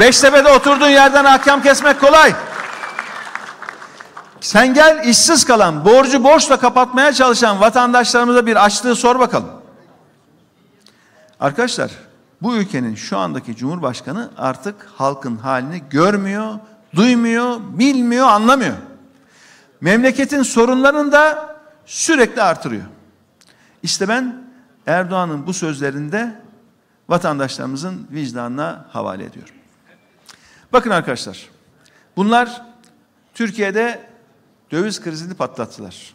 Beştepe'de 0.00 0.48
oturduğun 0.48 0.88
yerden 0.88 1.24
ahkam 1.24 1.62
kesmek 1.62 2.00
kolay. 2.00 2.34
Sen 4.40 4.74
gel 4.74 5.04
işsiz 5.04 5.44
kalan, 5.44 5.84
borcu 5.84 6.24
borçla 6.24 6.56
kapatmaya 6.56 7.12
çalışan 7.12 7.60
vatandaşlarımıza 7.60 8.46
bir 8.46 8.64
açlığı 8.64 8.96
sor 8.96 9.18
bakalım. 9.18 9.48
Arkadaşlar, 11.40 11.90
bu 12.42 12.56
ülkenin 12.56 12.94
şu 12.94 13.18
andaki 13.18 13.56
Cumhurbaşkanı 13.56 14.30
artık 14.38 14.74
halkın 14.96 15.36
halini 15.36 15.82
görmüyor, 15.90 16.54
duymuyor, 16.94 17.60
bilmiyor, 17.60 18.26
anlamıyor. 18.26 18.74
Memleketin 19.80 20.42
sorunlarını 20.42 21.12
da 21.12 21.56
sürekli 21.86 22.42
artırıyor. 22.42 22.84
İşte 23.82 24.08
ben 24.08 24.41
Erdoğan'ın 24.86 25.46
bu 25.46 25.52
sözlerinde 25.52 26.40
vatandaşlarımızın 27.08 28.06
vicdanına 28.10 28.86
havale 28.92 29.24
ediyorum. 29.24 29.54
Bakın 30.72 30.90
arkadaşlar, 30.90 31.48
bunlar 32.16 32.62
Türkiye'de 33.34 34.06
döviz 34.70 35.00
krizini 35.00 35.34
patlattılar. 35.34 36.14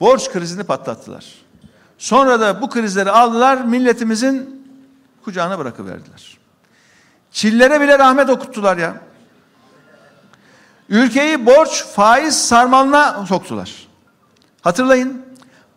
Borç 0.00 0.30
krizini 0.30 0.64
patlattılar. 0.64 1.34
Sonra 1.98 2.40
da 2.40 2.62
bu 2.62 2.70
krizleri 2.70 3.10
aldılar, 3.10 3.64
milletimizin 3.64 4.66
kucağına 5.24 5.58
bırakıverdiler. 5.58 6.38
Çillere 7.30 7.80
bile 7.80 7.98
rahmet 7.98 8.30
okuttular 8.30 8.76
ya. 8.76 9.00
Ülkeyi 10.88 11.46
borç, 11.46 11.84
faiz 11.84 12.46
sarmalına 12.46 13.26
soktular. 13.26 13.88
Hatırlayın, 14.60 15.23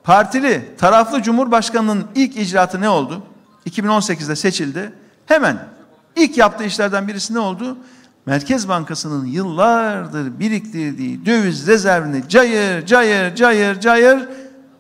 partili, 0.08 0.76
taraflı 0.78 1.22
Cumhurbaşkanı'nın 1.22 2.08
ilk 2.16 2.38
icraatı 2.38 2.82
ne 2.82 2.90
oldu? 2.90 3.24
2018'de 3.70 4.36
seçildi. 4.36 4.94
Hemen 5.26 5.68
ilk 6.16 6.38
yaptığı 6.38 6.64
işlerden 6.64 7.08
birisi 7.08 7.34
ne 7.34 7.40
oldu? 7.40 7.78
Merkez 8.26 8.70
Bankası'nın 8.70 9.26
yıllardır 9.26 10.40
biriktirdiği 10.40 11.26
döviz 11.26 11.68
rezervini 11.68 12.30
cayır 12.30 12.86
cayır 12.86 13.36
cayır 13.36 13.80
cayır 13.80 14.30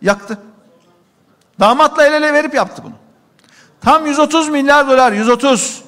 yaktı. 0.02 0.38
Damatla 1.60 2.06
el 2.06 2.14
ele 2.14 2.34
verip 2.34 2.54
yaptı 2.54 2.82
bunu. 2.86 2.94
Tam 3.82 4.06
130 4.06 4.50
milyar 4.50 4.90
dolar, 4.90 5.12
130. 5.12 5.84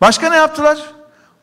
Başka 0.00 0.30
ne 0.30 0.36
yaptılar? 0.36 0.78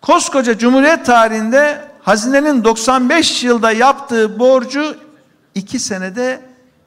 Koskoca 0.01 0.57
Cumhuriyet 0.57 1.05
tarihinde 1.05 1.81
hazinenin 2.03 2.63
95 2.63 3.43
yılda 3.43 3.71
yaptığı 3.71 4.39
borcu 4.39 5.08
2 5.59 5.79
senede 5.79 6.41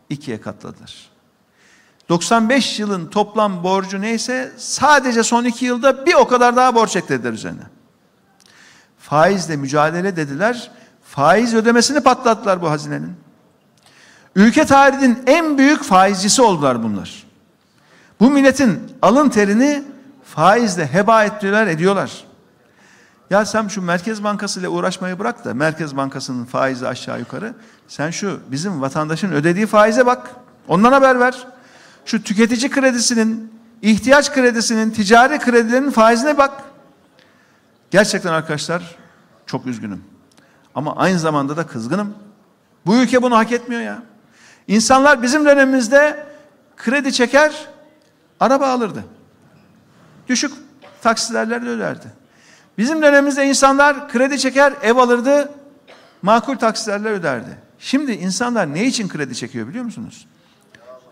ikiye 0.09 0.41
katladılar. 0.41 1.11
95 2.09 2.81
yılın 2.81 3.07
toplam 3.07 3.65
borcu 3.65 4.01
neyse 4.01 4.53
sadece 4.57 5.23
son 5.23 5.45
2 5.45 5.65
yılda 5.65 6.07
bir 6.07 6.15
o 6.15 6.29
kadar 6.29 6.57
daha 6.57 6.75
borç 6.75 6.97
eklediler 6.97 7.33
üzerine. 7.33 7.63
Faizle 8.99 9.57
mücadele 9.57 10.17
dediler. 10.17 10.71
Faiz 11.05 11.55
ödemesini 11.55 12.01
patlattılar 12.01 12.63
bu 12.63 12.71
hazinenin. 12.71 13.15
Ülke 14.37 14.65
tarihinin 14.65 15.23
en 15.27 15.59
büyük 15.59 15.83
faizcisi 15.83 16.43
oldular 16.43 16.83
bunlar. 16.83 17.27
Bu 18.21 18.31
milletin 18.31 18.81
alın 19.03 19.29
terini 19.29 19.85
faizle 20.25 20.87
heba 20.87 21.25
ettiler, 21.25 21.67
ediyorlar. 21.67 22.25
Ya 23.33 23.45
sen 23.45 23.69
şu 23.69 23.83
Merkez 23.83 24.25
Bankası 24.25 24.61
ile 24.61 24.69
uğraşmayı 24.69 25.19
bırak 25.19 25.45
da 25.45 25.55
Merkez 25.55 25.97
Bankası'nın 25.97 26.45
faizi 26.45 26.89
aşağı 26.89 27.19
yukarı. 27.19 27.55
Sen 27.89 28.11
şu 28.11 28.41
bizim 28.51 28.81
vatandaşın 28.81 29.33
ödediği 29.33 29.67
faize 29.67 30.07
bak. 30.07 30.31
Ondan 30.69 30.93
haber 30.93 31.21
ver. 31.21 31.47
Şu 32.05 32.23
tüketici 32.23 32.71
kredisinin, 32.71 33.53
ihtiyaç 33.83 34.33
kredisinin, 34.33 34.91
ticari 34.91 35.39
kredilerin 35.39 35.91
faizine 35.91 36.39
bak. 36.39 36.63
Gerçekten 37.91 38.33
arkadaşlar 38.33 38.97
çok 39.47 39.67
üzgünüm. 39.67 40.05
Ama 40.75 40.97
aynı 40.97 41.19
zamanda 41.19 41.57
da 41.57 41.67
kızgınım. 41.67 42.15
Bu 42.87 42.97
ülke 42.97 43.23
bunu 43.23 43.37
hak 43.37 43.53
etmiyor 43.53 43.83
ya. 43.83 44.03
İnsanlar 44.69 45.23
bizim 45.23 45.45
dönemimizde 45.45 46.27
kredi 46.77 47.13
çeker, 47.13 47.69
araba 48.41 48.69
alırdı. 48.69 49.05
Düşük 50.29 50.53
taksitlerle 51.03 51.55
öderdi. 51.55 52.22
Bizim 52.79 53.03
dönemimizde 53.03 53.47
insanlar 53.47 54.09
kredi 54.09 54.39
çeker, 54.39 54.73
ev 54.83 54.97
alırdı, 54.97 55.53
makul 56.23 56.57
taksitlerle 56.57 57.09
öderdi. 57.09 57.59
Şimdi 57.79 58.13
insanlar 58.13 58.75
ne 58.75 58.85
için 58.85 59.09
kredi 59.09 59.35
çekiyor 59.35 59.69
biliyor 59.69 59.85
musunuz? 59.85 60.27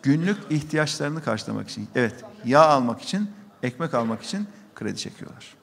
Günlük 0.03 0.39
ihtiyaçlarını 0.51 1.25
karşılamak 1.25 1.69
için. 1.69 1.89
Evet, 1.95 2.15
yağ 2.45 2.63
almak 2.63 3.03
için, 3.03 3.31
ekmek 3.63 3.95
almak 3.95 4.23
için 4.23 4.49
kredi 4.75 4.99
çekiyorlar. 4.99 5.55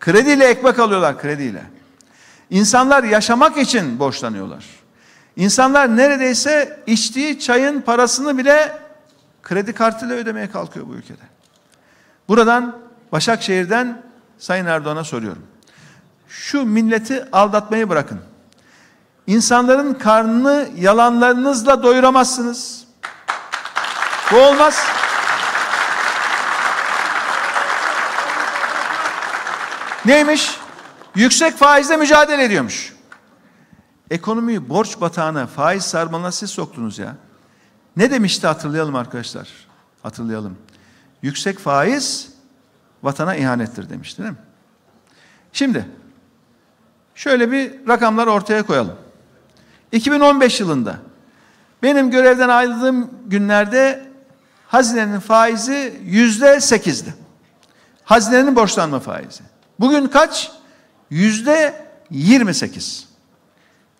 Krediyle 0.00 0.44
ekmek 0.44 0.78
alıyorlar, 0.78 1.20
krediyle. 1.20 1.62
İnsanlar 2.50 3.04
yaşamak 3.04 3.56
için 3.56 3.98
borçlanıyorlar. 3.98 4.64
İnsanlar 5.36 5.96
neredeyse 5.96 6.80
içtiği 6.86 7.40
çayın 7.40 7.80
parasını 7.80 8.38
bile 8.38 8.78
kredi 9.42 9.72
kartıyla 9.72 10.16
ödemeye 10.16 10.50
kalkıyor 10.50 10.86
bu 10.88 10.94
ülkede. 10.94 11.22
Buradan 12.28 12.78
Başakşehir'den 13.12 14.02
Sayın 14.44 14.66
Erdoğan'a 14.66 15.04
soruyorum. 15.04 15.42
Şu 16.28 16.64
milleti 16.64 17.24
aldatmayı 17.32 17.88
bırakın. 17.88 18.20
İnsanların 19.26 19.94
karnını 19.94 20.68
yalanlarınızla 20.76 21.82
doyuramazsınız. 21.82 22.84
Bu 24.32 24.36
olmaz. 24.36 24.86
Neymiş? 30.04 30.58
Yüksek 31.14 31.56
faizle 31.56 31.96
mücadele 31.96 32.44
ediyormuş. 32.44 32.94
Ekonomiyi 34.10 34.68
borç 34.68 35.00
batağına, 35.00 35.46
faiz 35.46 35.84
sarmalına 35.84 36.32
siz 36.32 36.50
soktunuz 36.50 36.98
ya. 36.98 37.16
Ne 37.96 38.10
demişti 38.10 38.46
hatırlayalım 38.46 38.96
arkadaşlar. 38.96 39.48
Hatırlayalım. 40.02 40.58
Yüksek 41.22 41.58
faiz 41.58 42.33
vatana 43.04 43.36
ihanettir 43.36 43.90
demişti 43.90 44.22
değil 44.22 44.30
mi? 44.30 44.38
Şimdi 45.52 45.86
şöyle 47.14 47.52
bir 47.52 47.88
rakamlar 47.88 48.26
ortaya 48.26 48.62
koyalım. 48.62 48.96
2015 49.92 50.60
yılında 50.60 50.98
benim 51.82 52.10
görevden 52.10 52.48
ayrıldığım 52.48 53.10
günlerde 53.26 54.06
hazinenin 54.66 55.20
faizi 55.20 56.00
yüzde 56.04 56.60
sekizdi. 56.60 57.14
Hazinenin 58.04 58.56
borçlanma 58.56 59.00
faizi. 59.00 59.42
Bugün 59.80 60.06
kaç? 60.06 60.52
Yüzde 61.10 61.86
yirmi 62.10 62.54
sekiz. 62.54 63.08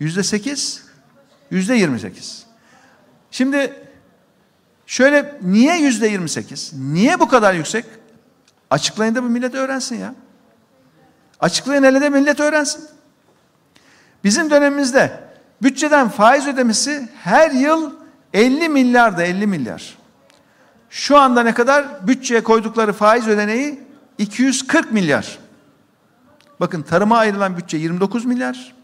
Yüzde 0.00 0.22
sekiz, 0.22 0.82
yüzde 1.50 1.74
yirmi 1.74 2.00
sekiz. 2.00 2.46
Şimdi 3.30 3.72
şöyle 4.86 5.38
niye 5.42 5.76
yüzde 5.76 6.07
yirmi 6.07 6.28
sekiz? 6.28 6.72
Niye 6.72 7.20
bu 7.20 7.28
kadar 7.28 7.55
yüksek? 7.55 7.84
Açıklayın 8.75 9.14
da 9.14 9.22
bu 9.22 9.29
millet 9.29 9.55
öğrensin 9.55 9.97
ya. 9.97 10.14
Açıklayın 11.41 11.83
hele 11.83 12.01
de 12.01 12.09
millet 12.09 12.41
öğrensin. 12.41 12.85
Bizim 14.25 14.51
dönemimizde 14.51 15.20
bütçeden 15.62 16.09
faiz 16.09 16.47
ödemesi 16.47 17.09
her 17.22 17.51
yıl 17.51 17.93
50 18.33 18.68
milyarda 18.68 19.22
50 19.22 19.47
milyar. 19.47 19.99
Şu 20.91 21.18
anda 21.18 21.43
ne 21.43 21.55
kadar? 21.55 22.07
Bütçeye 22.07 22.43
koydukları 22.43 22.93
faiz 22.93 23.29
ödeneği 23.29 23.81
240 24.18 24.93
milyar. 24.93 25.39
Bakın 26.61 26.83
tarıma 26.83 27.18
ayrılan 27.18 27.57
bütçe 27.57 27.77
29 27.77 28.25
milyar. 28.25 28.75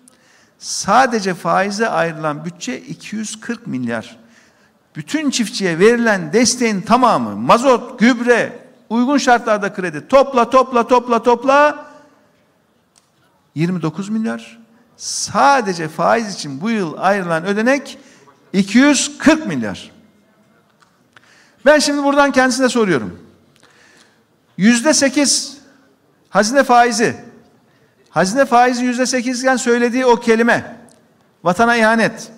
Sadece 0.59 1.35
faize 1.35 1.89
ayrılan 1.89 2.45
bütçe 2.45 2.81
240 2.81 3.67
milyar. 3.67 4.17
Bütün 4.97 5.31
çiftçiye 5.31 5.79
verilen 5.79 6.33
desteğin 6.33 6.81
tamamı 6.81 7.37
mazot, 7.37 7.99
gübre, 7.99 8.70
uygun 8.91 9.19
şartlarda 9.19 9.73
kredi 9.73 10.09
topla 10.09 10.51
topla 10.51 10.87
topla 10.87 11.23
topla 11.23 11.87
29 13.55 14.09
milyar. 14.09 14.61
Sadece 14.97 15.89
faiz 15.89 16.35
için 16.35 16.61
bu 16.61 16.71
yıl 16.71 16.95
ayrılan 16.99 17.45
ödenek 17.45 17.99
240 18.53 19.47
milyar. 19.47 19.91
Ben 21.67 21.79
şimdi 21.79 22.05
buradan 22.05 22.33
kendisine 22.33 22.69
soruyorum. 22.69 23.19
Yüzde 24.57 24.95
sekiz 24.95 25.59
hazine 26.29 26.65
faizi. 26.65 27.17
Hazine 28.11 28.45
faizi 28.45 28.85
yüzde 28.85 29.07
sekizken 29.07 29.57
söylediği 29.57 30.07
o 30.07 30.17
kelime 30.17 30.77
vatana 31.45 31.77
ihanet. 31.77 32.33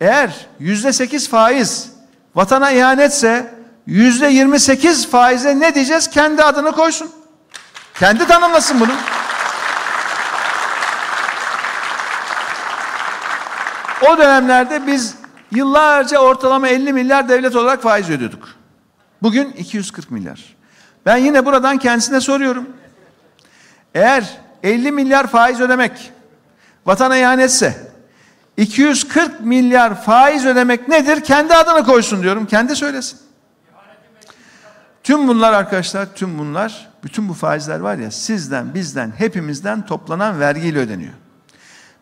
Eğer 0.00 0.46
yüzde 0.58 0.92
sekiz 0.92 1.28
faiz 1.28 1.92
vatana 2.34 2.70
ihanetse 2.70 3.55
yüzde 3.86 4.26
yirmi 4.26 4.60
sekiz 4.60 5.08
faize 5.08 5.60
ne 5.60 5.74
diyeceğiz? 5.74 6.10
Kendi 6.10 6.42
adını 6.42 6.72
koysun. 6.72 7.10
Kendi 7.94 8.26
tanımlasın 8.26 8.80
bunu. 8.80 8.92
O 14.10 14.18
dönemlerde 14.18 14.86
biz 14.86 15.14
yıllarca 15.52 16.18
ortalama 16.18 16.68
50 16.68 16.92
milyar 16.92 17.28
devlet 17.28 17.56
olarak 17.56 17.82
faiz 17.82 18.10
ödüyorduk. 18.10 18.48
Bugün 19.22 19.52
240 19.52 20.10
milyar. 20.10 20.56
Ben 21.06 21.16
yine 21.16 21.46
buradan 21.46 21.78
kendisine 21.78 22.20
soruyorum. 22.20 22.68
Eğer 23.94 24.24
50 24.62 24.92
milyar 24.92 25.26
faiz 25.26 25.60
ödemek 25.60 26.12
vatana 26.86 27.16
ihanetse 27.16 27.92
240 28.56 29.40
milyar 29.40 30.02
faiz 30.02 30.46
ödemek 30.46 30.88
nedir? 30.88 31.24
Kendi 31.24 31.54
adını 31.54 31.84
koysun 31.84 32.22
diyorum. 32.22 32.46
Kendi 32.46 32.76
söylesin. 32.76 33.25
Tüm 35.06 35.28
bunlar 35.28 35.52
arkadaşlar, 35.52 36.14
tüm 36.14 36.38
bunlar, 36.38 36.88
bütün 37.04 37.28
bu 37.28 37.34
faizler 37.34 37.80
var 37.80 37.96
ya 37.96 38.10
sizden, 38.10 38.74
bizden, 38.74 39.12
hepimizden 39.18 39.86
toplanan 39.86 40.40
vergiyle 40.40 40.78
ödeniyor. 40.78 41.12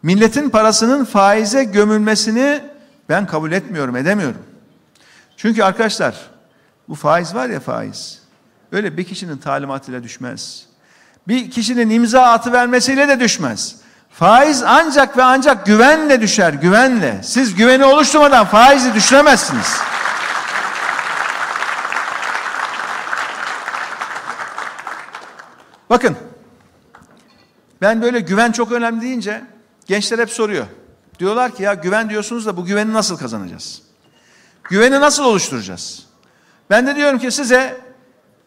Milletin 0.03 0.51
parasının 0.51 1.05
faize 1.05 1.65
gömülmesini 1.65 2.61
ben 3.09 3.27
kabul 3.27 3.53
etmiyorum, 3.53 3.97
edemiyorum. 3.97 4.43
Çünkü 5.37 5.63
arkadaşlar 5.63 6.15
bu 6.89 6.95
faiz 6.95 7.35
var 7.35 7.49
ya 7.49 7.61
faiz. 7.61 8.19
Öyle 8.73 8.97
bir 8.97 9.05
kişinin 9.05 9.37
talimatıyla 9.37 10.03
düşmez. 10.03 10.67
Bir 11.29 11.51
kişinin 11.51 11.91
imza 11.91 12.23
atı 12.23 12.53
vermesiyle 12.53 13.09
de 13.09 13.21
düşmez. 13.21 13.77
Faiz 14.11 14.63
ancak 14.63 15.17
ve 15.17 15.23
ancak 15.23 15.67
güvenle 15.67 16.21
düşer, 16.21 16.53
güvenle. 16.53 17.21
Siz 17.23 17.55
güveni 17.55 17.85
oluşturmadan 17.85 18.47
faizi 18.47 18.95
düşüremezsiniz. 18.95 19.77
Bakın. 25.91 26.17
Ben 27.81 28.03
böyle 28.03 28.21
güven 28.21 28.53
çok 28.53 28.73
önemli 28.73 29.03
deyince 29.03 29.45
gençler 29.87 30.19
hep 30.19 30.31
soruyor. 30.31 30.67
Diyorlar 31.19 31.55
ki 31.55 31.63
ya 31.63 31.75
güven 31.75 32.11
diyorsunuz 32.11 32.47
da 32.47 32.57
bu 32.57 32.65
güveni 32.65 32.93
nasıl 32.93 33.19
kazanacağız? 33.19 33.83
Güveni 34.65 35.01
nasıl 35.01 35.25
oluşturacağız? 35.25 36.07
Ben 36.71 36.87
de 36.87 36.97
diyorum 36.97 37.19
ki 37.19 37.31
size 37.31 37.81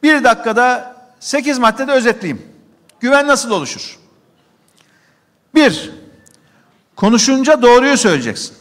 bir 0.04 0.24
dakikada 0.24 0.96
sekiz 1.20 1.60
maddede 1.60 1.92
özetleyeyim. 1.92 2.46
Güven 3.00 3.28
nasıl 3.28 3.52
oluşur? 3.52 4.00
Bir, 5.56 5.92
konuşunca 6.96 7.62
doğruyu 7.62 7.98
söyleyeceksin. 7.98 8.58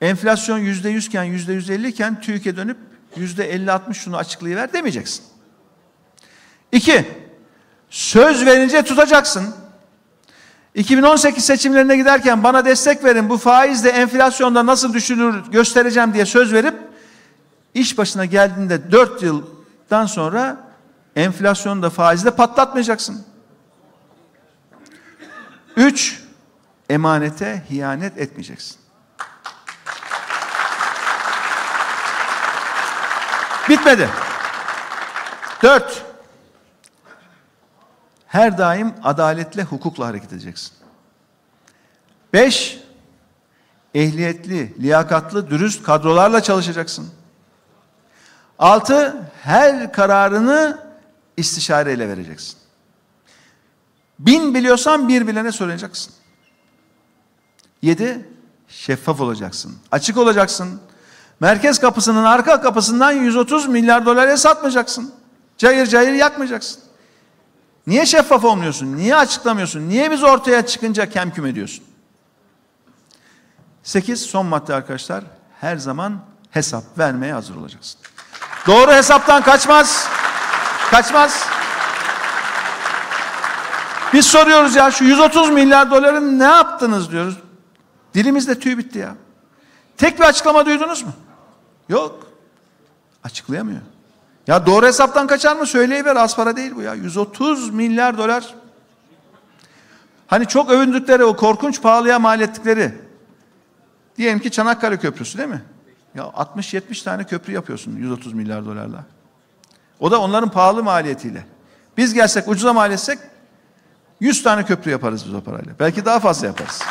Enflasyon 0.00 0.58
yüzde 0.58 0.88
yüzken 0.88 1.24
yüzde 1.24 1.52
yüz 1.52 1.70
elli 1.70 1.88
iken 1.88 2.20
TÜİK'e 2.20 2.56
dönüp 2.56 2.76
yüzde 3.16 3.50
elli 3.50 3.72
altmış 3.72 3.98
şunu 3.98 4.16
açıklayıver 4.16 4.72
demeyeceksin. 4.72 5.24
İki, 6.72 7.25
söz 7.90 8.46
verince 8.46 8.82
tutacaksın. 8.82 9.54
2018 10.74 11.44
seçimlerine 11.44 11.96
giderken 11.96 12.44
bana 12.44 12.64
destek 12.64 13.04
verin 13.04 13.28
bu 13.28 13.38
faizle 13.38 13.88
enflasyonda 13.90 14.66
nasıl 14.66 14.92
düşünür 14.92 15.44
göstereceğim 15.50 16.14
diye 16.14 16.26
söz 16.26 16.52
verip 16.52 16.74
iş 17.74 17.98
başına 17.98 18.24
geldiğinde 18.24 18.92
4 18.92 19.22
yıldan 19.22 20.06
sonra 20.06 20.56
enflasyonda 21.16 21.90
faizle 21.90 22.30
patlatmayacaksın. 22.30 23.24
3 25.76 26.22
emanete 26.90 27.62
hiyanet 27.70 28.18
etmeyeceksin. 28.18 28.76
Bitmedi. 33.68 34.08
Dört, 35.62 36.05
her 38.26 38.58
daim 38.58 38.94
adaletle, 39.02 39.62
hukukla 39.62 40.06
hareket 40.06 40.32
edeceksin. 40.32 40.72
Beş, 42.32 42.80
ehliyetli, 43.94 44.82
liyakatlı, 44.82 45.50
dürüst 45.50 45.82
kadrolarla 45.82 46.42
çalışacaksın. 46.42 47.08
Altı, 48.58 49.16
her 49.42 49.92
kararını 49.92 50.78
istişareyle 51.36 52.08
vereceksin. 52.08 52.56
Bin 54.18 54.54
biliyorsan 54.54 55.08
bir 55.08 55.26
bilene 55.26 55.52
soracaksın. 55.52 56.12
Yedi, 57.82 58.28
şeffaf 58.68 59.20
olacaksın. 59.20 59.76
Açık 59.92 60.16
olacaksın. 60.16 60.80
Merkez 61.40 61.78
kapısının 61.78 62.24
arka 62.24 62.60
kapısından 62.60 63.12
130 63.12 63.66
milyar 63.68 64.06
dolara 64.06 64.36
satmayacaksın. 64.36 65.14
Cayır 65.58 65.86
cayır 65.86 66.12
yakmayacaksın. 66.12 66.82
Niye 67.86 68.06
şeffaf 68.06 68.44
olmuyorsun? 68.44 68.96
Niye 68.96 69.16
açıklamıyorsun? 69.16 69.88
Niye 69.88 70.10
biz 70.10 70.22
ortaya 70.22 70.66
çıkınca 70.66 71.10
kemküm 71.10 71.46
ediyorsun? 71.46 71.84
Sekiz, 73.82 74.22
son 74.22 74.46
madde 74.46 74.74
arkadaşlar. 74.74 75.24
Her 75.60 75.76
zaman 75.76 76.18
hesap 76.50 76.98
vermeye 76.98 77.32
hazır 77.32 77.56
olacaksın. 77.56 78.00
Doğru 78.66 78.92
hesaptan 78.92 79.42
kaçmaz. 79.42 80.08
Kaçmaz. 80.90 81.46
Biz 84.12 84.26
soruyoruz 84.26 84.74
ya 84.76 84.90
şu 84.90 85.04
130 85.04 85.50
milyar 85.50 85.90
doların 85.90 86.38
ne 86.38 86.44
yaptınız 86.44 87.10
diyoruz. 87.12 87.36
Dilimizde 88.14 88.58
tüy 88.58 88.78
bitti 88.78 88.98
ya. 88.98 89.14
Tek 89.96 90.18
bir 90.18 90.24
açıklama 90.24 90.66
duydunuz 90.66 91.02
mu? 91.02 91.12
Yok. 91.88 92.26
Açıklayamıyor. 93.24 93.80
Ya 94.46 94.66
doğru 94.66 94.86
hesaptan 94.86 95.26
kaçar 95.26 95.56
mı? 95.56 95.66
Söyleyiver 95.66 96.16
az 96.16 96.36
para 96.36 96.56
değil 96.56 96.72
bu 96.76 96.82
ya. 96.82 96.94
130 96.94 97.70
milyar 97.70 98.18
dolar. 98.18 98.54
Hani 100.26 100.46
çok 100.46 100.70
övündükleri 100.70 101.24
o 101.24 101.36
korkunç 101.36 101.82
pahalıya 101.82 102.18
mal 102.18 102.40
ettikleri. 102.40 102.94
Diyelim 104.16 104.38
ki 104.38 104.50
Çanakkale 104.50 104.96
Köprüsü 104.96 105.38
değil 105.38 105.48
mi? 105.48 105.62
Ya 106.14 106.22
60-70 106.22 107.04
tane 107.04 107.24
köprü 107.24 107.52
yapıyorsun 107.52 107.96
130 107.96 108.32
milyar 108.32 108.66
dolarla. 108.66 109.04
O 110.00 110.10
da 110.10 110.20
onların 110.20 110.50
pahalı 110.50 110.82
maliyetiyle. 110.82 111.46
Biz 111.96 112.14
gelsek 112.14 112.48
ucuza 112.48 112.72
mal 112.72 112.92
etsek 112.92 113.18
100 114.20 114.42
tane 114.42 114.64
köprü 114.64 114.90
yaparız 114.90 115.26
biz 115.26 115.34
o 115.34 115.40
parayla. 115.40 115.72
Belki 115.80 116.04
daha 116.04 116.20
fazla 116.20 116.46
yaparız. 116.46 116.82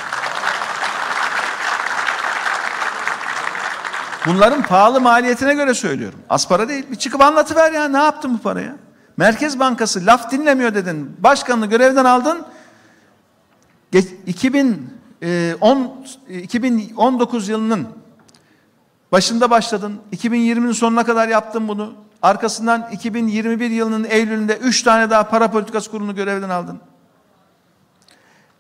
Bunların 4.26 4.64
pahalı 4.64 5.02
maliyetine 5.02 5.54
göre 5.54 5.74
söylüyorum. 5.74 6.20
Az 6.30 6.48
para 6.48 6.70
değil. 6.70 6.86
Bir 6.92 6.96
çıkıp 6.96 7.22
anlatıver 7.22 7.72
ya 7.72 7.88
ne 7.88 7.98
yaptın 7.98 8.34
bu 8.34 8.38
paraya? 8.38 8.76
Merkez 9.18 9.60
Bankası 9.60 10.06
laf 10.06 10.32
dinlemiyor 10.32 10.74
dedin. 10.74 11.16
Başkanını 11.20 11.66
görevden 11.66 12.06
aldın. 12.06 12.46
2010 14.26 16.06
2019 16.30 17.50
yılının 17.50 17.88
başında 19.12 19.50
başladın. 19.50 20.00
2020'nin 20.14 20.72
sonuna 20.72 21.04
kadar 21.04 21.28
yaptın 21.28 21.68
bunu. 21.68 21.94
Arkasından 22.22 22.90
2021 22.92 23.70
yılının 23.70 24.04
Eylül'ünde 24.04 24.58
3 24.58 24.84
tane 24.84 25.10
daha 25.10 25.30
para 25.30 25.52
politikası 25.52 25.92
kurulunu 25.92 26.16
görevden 26.16 26.50
aldın. 26.50 26.80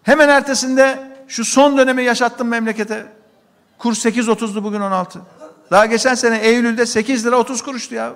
Hemen 0.04 0.30
ertesinde 0.30 1.12
şu 1.28 1.46
son 1.46 1.78
dönemi 1.78 2.04
yaşattın 2.04 2.48
memlekete. 2.48 3.06
Kur 3.78 3.94
8.30'du 3.94 4.64
bugün 4.64 4.82
16. 4.82 5.22
Daha 5.72 5.86
geçen 5.86 6.16
sene 6.16 6.38
Eylül'de 6.38 6.86
8 6.86 7.26
lira 7.26 7.36
30 7.36 7.62
kuruştu 7.64 7.96
ya. 7.96 8.16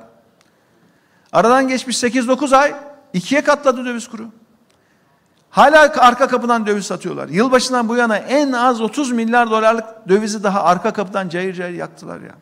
Aradan 1.32 1.68
geçmiş 1.68 2.04
8-9 2.04 2.58
ay 2.58 2.76
ikiye 3.14 3.41
katladı 3.41 3.86
döviz 3.86 4.08
kuru. 4.08 4.28
Hala 5.50 5.93
arka 5.97 6.28
kapıdan 6.28 6.68
döviz 6.68 6.86
satıyorlar. 6.86 7.30
Yılbaşından 7.30 7.89
bu 7.89 7.95
yana 7.95 8.18
en 8.18 8.52
az 8.52 8.82
30 8.82 9.12
milyar 9.12 9.52
dolarlık 9.52 9.86
dövizi 10.10 10.43
daha 10.43 10.64
arka 10.64 10.93
kapıdan 10.93 11.30
cayır 11.30 11.54
cayır 11.54 11.76
yaktılar 11.76 12.22
ya. 12.22 12.36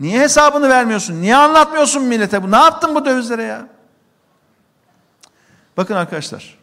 Niye 0.00 0.20
hesabını 0.20 0.68
vermiyorsun? 0.68 1.20
Niye 1.20 1.36
anlatmıyorsun 1.36 2.02
millete 2.02 2.42
bu? 2.42 2.50
Ne 2.50 2.56
yaptın 2.56 2.94
bu 2.94 3.04
dövizlere 3.04 3.42
ya? 3.42 3.66
Bakın 5.76 5.94
arkadaşlar. 5.94 6.58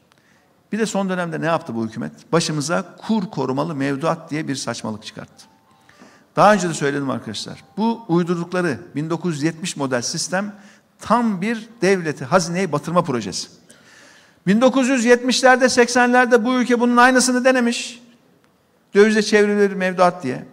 Bir 0.71 0.79
de 0.79 0.85
son 0.85 1.09
dönemde 1.09 1.41
ne 1.41 1.45
yaptı 1.45 1.75
bu 1.75 1.85
hükümet? 1.85 2.31
Başımıza 2.31 2.83
kur 2.97 3.31
korumalı 3.31 3.75
mevduat 3.75 4.31
diye 4.31 4.47
bir 4.47 4.55
saçmalık 4.55 5.05
çıkarttı. 5.05 5.45
Daha 6.37 6.53
önce 6.53 6.69
de 6.69 6.73
söyledim 6.73 7.09
arkadaşlar. 7.09 7.63
Bu 7.77 8.05
uydurdukları 8.07 8.79
1970 8.95 9.77
model 9.77 10.01
sistem 10.01 10.55
tam 10.99 11.41
bir 11.41 11.69
devleti, 11.81 12.25
hazineyi 12.25 12.71
batırma 12.71 13.03
projesi. 13.03 13.47
1970'lerde 14.47 15.63
80'lerde 15.63 16.45
bu 16.45 16.53
ülke 16.53 16.79
bunun 16.79 16.97
aynısını 16.97 17.45
denemiş. 17.45 18.01
Dövize 18.95 19.21
çevrilir 19.21 19.73
mevduat 19.73 20.23
diye. 20.23 20.45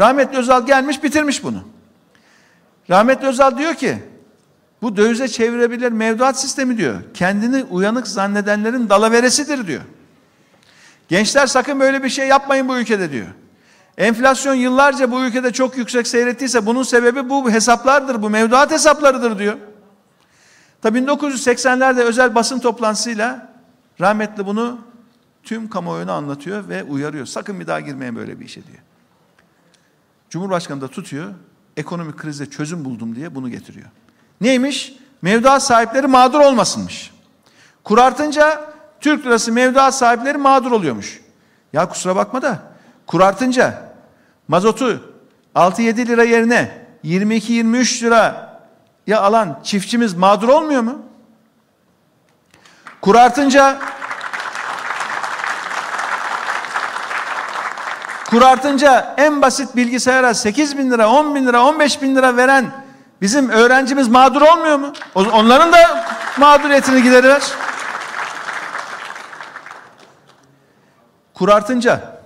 Rahmetli 0.00 0.38
Özal 0.38 0.66
gelmiş 0.66 1.02
bitirmiş 1.02 1.44
bunu. 1.44 1.64
Rahmetli 2.90 3.26
Özal 3.26 3.58
diyor 3.58 3.74
ki 3.74 3.98
bu 4.82 4.96
dövize 4.96 5.28
çevirebilir 5.28 5.92
mevduat 5.92 6.40
sistemi 6.40 6.78
diyor. 6.78 7.02
Kendini 7.14 7.64
uyanık 7.64 8.08
zannedenlerin 8.08 8.88
dalaveresidir 8.88 9.66
diyor. 9.66 9.82
Gençler 11.08 11.46
sakın 11.46 11.80
böyle 11.80 12.02
bir 12.02 12.08
şey 12.08 12.28
yapmayın 12.28 12.68
bu 12.68 12.78
ülkede 12.78 13.12
diyor. 13.12 13.26
Enflasyon 14.00 14.54
yıllarca 14.54 15.10
bu 15.10 15.20
ülkede 15.24 15.52
çok 15.52 15.76
yüksek 15.76 16.06
seyrettiyse 16.06 16.66
bunun 16.66 16.82
sebebi 16.82 17.28
bu 17.28 17.50
hesaplardır, 17.50 18.22
bu 18.22 18.30
mevduat 18.30 18.70
hesaplarıdır 18.70 19.38
diyor. 19.38 19.56
Tabi 20.82 20.98
1980'lerde 20.98 22.00
özel 22.00 22.34
basın 22.34 22.58
toplantısıyla 22.58 23.52
rahmetli 24.00 24.46
bunu 24.46 24.78
tüm 25.42 25.70
kamuoyuna 25.70 26.12
anlatıyor 26.12 26.68
ve 26.68 26.82
uyarıyor. 26.82 27.26
Sakın 27.26 27.60
bir 27.60 27.66
daha 27.66 27.80
girmeyin 27.80 28.16
böyle 28.16 28.40
bir 28.40 28.44
işe 28.44 28.66
diyor. 28.66 28.78
Cumhurbaşkanı 30.30 30.80
da 30.80 30.88
tutuyor, 30.88 31.30
ekonomik 31.76 32.18
krize 32.18 32.50
çözüm 32.50 32.84
buldum 32.84 33.16
diye 33.16 33.34
bunu 33.34 33.50
getiriyor. 33.50 33.88
Neymiş? 34.40 34.94
Mevduat 35.22 35.62
sahipleri 35.62 36.06
mağdur 36.06 36.40
olmasınmış. 36.40 37.10
Kur 37.84 37.98
artınca 37.98 38.72
Türk 39.00 39.26
lirası 39.26 39.52
mevduat 39.52 39.94
sahipleri 39.94 40.38
mağdur 40.38 40.72
oluyormuş. 40.72 41.20
Ya 41.72 41.88
kusura 41.88 42.16
bakma 42.16 42.42
da 42.42 42.62
kur 43.06 43.20
artınca 43.20 43.89
mazotu 44.50 45.12
6-7 45.54 46.06
lira 46.06 46.24
yerine 46.24 46.70
22-23 47.04 48.04
lira 48.04 48.50
ya 49.06 49.20
alan 49.20 49.60
çiftçimiz 49.64 50.14
mağdur 50.14 50.48
olmuyor 50.48 50.82
mu? 50.82 50.98
Kur 53.00 53.14
artınca 53.14 53.78
kur 58.30 58.42
artınca 58.42 59.14
en 59.16 59.42
basit 59.42 59.76
bilgisayara 59.76 60.34
8 60.34 60.78
bin 60.78 60.90
lira, 60.90 61.08
10 61.08 61.34
bin 61.34 61.46
lira, 61.46 61.64
15 61.64 62.02
bin 62.02 62.16
lira 62.16 62.36
veren 62.36 62.70
bizim 63.20 63.48
öğrencimiz 63.48 64.08
mağdur 64.08 64.42
olmuyor 64.42 64.78
mu? 64.78 64.92
Onların 65.14 65.72
da 65.72 66.04
mağduriyetini 66.38 67.02
giderir. 67.02 67.42
Kur 71.34 71.48
artınca 71.48 72.20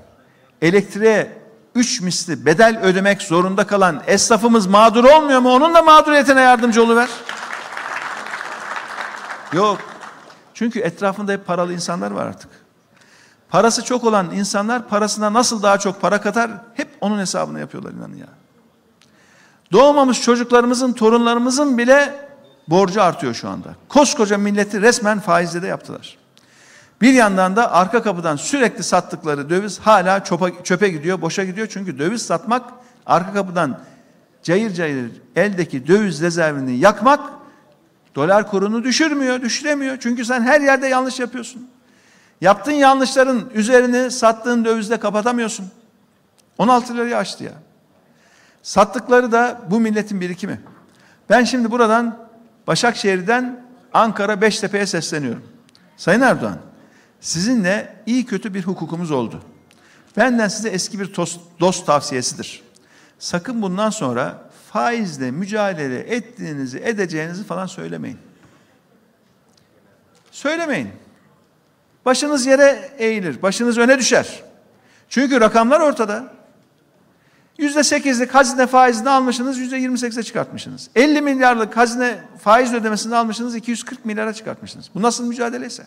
elektriğe 0.63 1.44
üç 1.75 2.01
misli 2.01 2.47
bedel 2.47 2.81
ödemek 2.83 3.23
zorunda 3.23 3.67
kalan 3.67 4.03
esnafımız 4.07 4.67
mağdur 4.67 5.05
olmuyor 5.05 5.41
mu? 5.41 5.55
Onun 5.55 5.75
da 5.75 5.83
mağduriyetine 5.83 6.41
yardımcı 6.41 6.83
oluver. 6.83 7.09
Yok. 9.53 9.79
Çünkü 10.55 10.81
etrafında 10.81 11.33
hep 11.33 11.47
paralı 11.47 11.73
insanlar 11.73 12.11
var 12.11 12.27
artık. 12.27 12.51
Parası 13.51 13.85
çok 13.85 14.05
olan 14.05 14.31
insanlar 14.31 14.89
parasına 14.89 15.33
nasıl 15.33 15.63
daha 15.63 15.79
çok 15.79 16.01
para 16.01 16.21
katar 16.21 16.51
hep 16.75 16.89
onun 17.01 17.19
hesabını 17.19 17.61
yapıyorlar 17.61 17.93
inanın 17.93 18.17
ya. 18.17 18.27
Doğmamış 19.73 20.23
çocuklarımızın, 20.23 20.93
torunlarımızın 20.93 21.79
bile 21.79 22.29
borcu 22.69 23.03
artıyor 23.03 23.35
şu 23.35 23.49
anda. 23.49 23.69
Koskoca 23.89 24.39
milleti 24.39 24.81
resmen 24.81 25.21
faizle 25.21 25.63
de 25.63 25.67
yaptılar. 25.67 26.24
Bir 27.01 27.13
yandan 27.13 27.57
da 27.57 27.73
arka 27.73 28.03
kapıdan 28.03 28.37
sürekli 28.37 28.83
sattıkları 28.83 29.51
döviz 29.51 29.79
hala 29.79 30.25
çöpe, 30.25 30.53
çöpe 30.65 30.89
gidiyor, 30.89 31.21
boşa 31.21 31.45
gidiyor. 31.45 31.67
Çünkü 31.71 31.99
döviz 31.99 32.23
satmak, 32.23 32.71
arka 33.07 33.33
kapıdan 33.33 33.81
cayır 34.43 34.75
cayır 34.75 35.11
eldeki 35.37 35.87
döviz 35.87 36.23
rezervini 36.23 36.77
yakmak 36.77 37.21
dolar 38.15 38.51
kurunu 38.51 38.85
düşürmüyor, 38.85 39.43
düşüremiyor. 39.43 39.97
Çünkü 40.01 40.25
sen 40.25 40.43
her 40.43 40.61
yerde 40.61 40.87
yanlış 40.87 41.21
yapıyorsun. 41.21 41.69
Yaptığın 42.41 42.73
yanlışların 42.73 43.51
üzerini 43.55 44.11
sattığın 44.11 44.65
dövizle 44.65 45.01
kapatamıyorsun. 45.01 45.67
16 46.59 46.95
lirayı 46.95 47.17
aştı 47.17 47.45
ya. 47.45 47.53
Sattıkları 48.63 49.33
da 49.33 49.61
bu 49.71 49.81
milletin 49.81 50.21
birikimi. 50.21 50.61
Ben 51.31 51.45
şimdi 51.45 51.71
buradan 51.71 52.19
Başakşehir'den 52.67 53.65
Ankara 53.93 54.41
Beştepe'ye 54.41 54.87
sesleniyorum. 54.87 55.43
Sayın 55.97 56.21
Erdoğan, 56.21 56.59
sizinle 57.25 57.97
iyi 58.07 58.27
kötü 58.27 58.55
bir 58.55 58.63
hukukumuz 58.63 59.11
oldu. 59.11 59.43
Benden 60.17 60.49
size 60.49 60.69
eski 60.69 61.01
bir 61.01 61.17
dost, 61.17 61.41
dost 61.61 61.87
tavsiyesidir. 61.87 62.63
Sakın 63.19 63.63
bundan 63.63 63.91
sonra 63.91 64.51
faizle 64.73 65.31
mücadele 65.31 65.99
ettiğinizi, 65.99 66.79
edeceğinizi 66.79 67.45
falan 67.45 67.67
söylemeyin. 67.67 68.19
Söylemeyin. 70.31 70.89
Başınız 72.05 72.47
yere 72.47 72.91
eğilir, 72.99 73.43
başınız 73.43 73.79
öne 73.79 73.99
düşer. 73.99 74.43
Çünkü 75.09 75.41
rakamlar 75.41 75.81
ortada. 75.81 76.33
Yüzde 77.59 77.85
sekizlik 77.85 78.35
hazine 78.35 78.67
faizini 78.67 79.11
almışsınız, 79.11 79.59
yüzde 79.59 79.77
yirmi 79.77 79.99
sekize 79.99 80.23
çıkartmışsınız. 80.23 80.91
50 80.95 81.23
milyarlık 81.23 81.77
hazine 81.77 82.19
faiz 82.39 82.75
ödemesini 82.75 83.17
almışsınız, 83.17 83.57
240 83.57 84.05
milyara 84.05 84.33
çıkartmışsınız. 84.33 84.91
Bu 84.95 85.03
nasıl 85.03 85.27
mücadeleyse? 85.27 85.87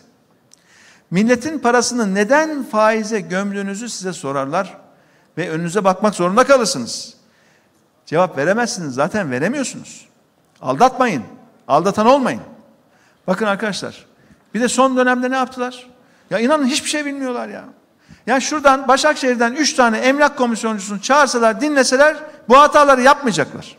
Milletin 1.10 1.58
parasını 1.58 2.14
neden 2.14 2.64
faize 2.64 3.20
gömdüğünüzü 3.20 3.88
size 3.88 4.12
sorarlar 4.12 4.76
ve 5.38 5.50
önünüze 5.50 5.84
bakmak 5.84 6.14
zorunda 6.14 6.44
kalırsınız. 6.44 7.14
Cevap 8.06 8.38
veremezsiniz, 8.38 8.94
zaten 8.94 9.30
veremiyorsunuz. 9.30 10.08
Aldatmayın, 10.60 11.22
aldatan 11.68 12.06
olmayın. 12.06 12.42
Bakın 13.26 13.46
arkadaşlar, 13.46 14.06
bir 14.54 14.60
de 14.60 14.68
son 14.68 14.96
dönemde 14.96 15.30
ne 15.30 15.36
yaptılar? 15.36 15.86
Ya 16.30 16.38
inanın 16.38 16.66
hiçbir 16.66 16.88
şey 16.88 17.04
bilmiyorlar 17.04 17.48
ya. 17.48 17.64
Yani 18.26 18.42
şuradan 18.42 18.88
Başakşehir'den 18.88 19.52
üç 19.52 19.74
tane 19.74 19.98
emlak 19.98 20.38
komisyoncusunu 20.38 21.00
çağırsalar, 21.00 21.60
dinleseler 21.60 22.16
bu 22.48 22.58
hataları 22.58 23.02
yapmayacaklar. 23.02 23.76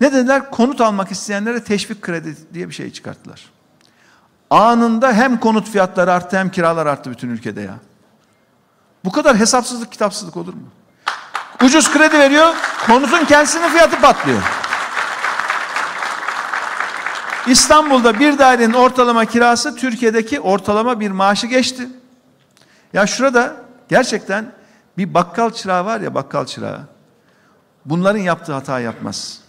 Ne 0.00 0.12
dediler? 0.12 0.50
Konut 0.50 0.80
almak 0.80 1.10
isteyenlere 1.10 1.64
teşvik 1.64 2.02
kredi 2.02 2.36
diye 2.54 2.68
bir 2.68 2.74
şey 2.74 2.92
çıkarttılar. 2.92 3.55
Anında 4.50 5.12
hem 5.12 5.40
konut 5.40 5.68
fiyatları 5.68 6.12
arttı 6.12 6.38
hem 6.38 6.50
kiralar 6.50 6.86
arttı 6.86 7.10
bütün 7.10 7.28
ülkede 7.28 7.60
ya. 7.60 7.74
Bu 9.04 9.12
kadar 9.12 9.36
hesapsızlık 9.36 9.92
kitapsızlık 9.92 10.36
olur 10.36 10.54
mu? 10.54 10.68
Ucuz 11.64 11.92
kredi 11.92 12.18
veriyor, 12.18 12.54
konutun 12.86 13.24
kendisinin 13.24 13.68
fiyatı 13.68 14.00
patlıyor. 14.00 14.42
İstanbul'da 17.46 18.20
bir 18.20 18.38
dairenin 18.38 18.72
ortalama 18.72 19.24
kirası 19.24 19.76
Türkiye'deki 19.76 20.40
ortalama 20.40 21.00
bir 21.00 21.10
maaşı 21.10 21.46
geçti. 21.46 21.88
Ya 22.92 23.06
şurada 23.06 23.56
gerçekten 23.88 24.52
bir 24.98 25.14
bakkal 25.14 25.50
çırağı 25.50 25.84
var 25.84 26.00
ya 26.00 26.14
bakkal 26.14 26.46
çırağı. 26.46 26.80
Bunların 27.84 28.18
yaptığı 28.18 28.52
hata 28.52 28.80
yapmaz. 28.80 29.45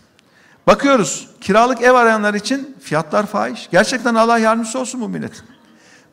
Bakıyoruz 0.68 1.30
kiralık 1.41 1.82
ev 1.82 1.93
arayanlar 1.93 2.34
için 2.34 2.76
fiyatlar 2.80 3.26
fahiş. 3.26 3.70
Gerçekten 3.72 4.15
Allah 4.15 4.38
yardımcısı 4.38 4.80
olsun 4.80 5.01
bu 5.01 5.09
millet. 5.09 5.43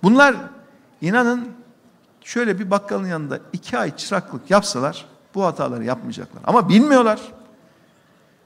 Bunlar 0.02 0.36
inanın 1.00 1.48
şöyle 2.24 2.58
bir 2.58 2.70
bakkalın 2.70 3.06
yanında 3.06 3.38
iki 3.52 3.78
ay 3.78 3.96
çıraklık 3.96 4.50
yapsalar 4.50 5.06
bu 5.34 5.44
hataları 5.44 5.84
yapmayacaklar. 5.84 6.42
Ama 6.46 6.68
bilmiyorlar. 6.68 7.20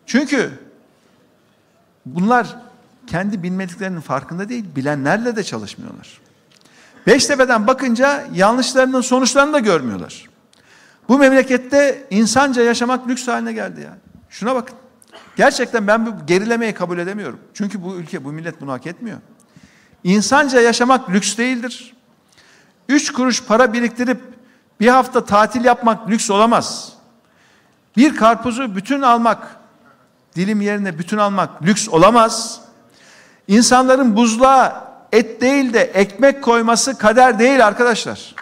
Çünkü 0.07 0.51
bunlar 2.07 2.57
kendi 3.07 3.43
bilmediklerinin 3.43 4.01
farkında 4.01 4.49
değil, 4.49 4.65
bilenlerle 4.77 5.37
de 5.37 5.45
çalışmıyorlar. 5.45 6.21
Beştepe'den 7.07 7.67
bakınca 7.67 8.25
yanlışlarının 8.35 9.01
sonuçlarını 9.01 9.53
da 9.53 9.59
görmüyorlar. 9.59 10.29
Bu 11.09 11.19
memlekette 11.19 12.07
insanca 12.11 12.63
yaşamak 12.63 13.09
lüks 13.09 13.29
haline 13.29 13.53
geldi 13.53 13.81
ya. 13.81 13.97
Şuna 14.31 14.55
bakın. 14.55 14.77
Gerçekten 15.37 15.87
ben 15.87 16.07
bu 16.07 16.27
gerilemeyi 16.27 16.75
kabul 16.75 16.99
edemiyorum. 16.99 17.41
Çünkü 17.55 17.83
bu 17.83 17.95
ülke, 17.95 18.25
bu 18.25 18.33
millet 18.33 18.61
bunu 18.61 18.73
hak 18.73 18.87
etmiyor. 18.87 19.19
İnsanca 20.05 20.61
yaşamak 20.61 21.11
lüks 21.11 21.37
değildir. 21.37 21.95
Üç 22.89 23.13
kuruş 23.13 23.45
para 23.45 23.73
biriktirip 23.73 24.21
bir 24.81 24.89
hafta 24.89 25.25
tatil 25.25 25.65
yapmak 25.65 26.11
lüks 26.11 26.31
olamaz. 26.31 26.93
Bir 27.97 28.17
karpuzu 28.17 28.77
bütün 28.77 29.03
almak, 29.03 29.57
dilim 30.37 30.61
yerine 30.61 30.99
bütün 30.99 31.19
almak 31.19 31.63
lüks 31.63 31.89
olamaz. 31.89 32.61
İnsanların 33.49 34.17
buzluğa 34.17 34.89
et 35.13 35.41
değil 35.41 35.73
de 35.73 35.81
ekmek 35.81 36.43
koyması 36.43 36.99
kader 36.99 37.39
değil 37.39 37.67
arkadaşlar. 37.67 38.35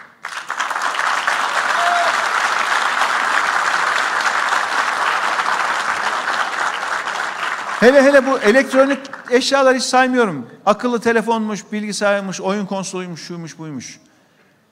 Hele 7.79 8.03
hele 8.03 8.25
bu 8.25 8.39
elektronik 8.39 8.99
eşyalar 9.31 9.75
hiç 9.75 9.83
saymıyorum. 9.83 10.47
Akıllı 10.65 10.99
telefonmuş, 10.99 11.71
bilgisayarmış, 11.71 12.41
oyun 12.41 12.65
konsoluymuş, 12.65 13.21
şuymuş, 13.21 13.59
buymuş. 13.59 13.99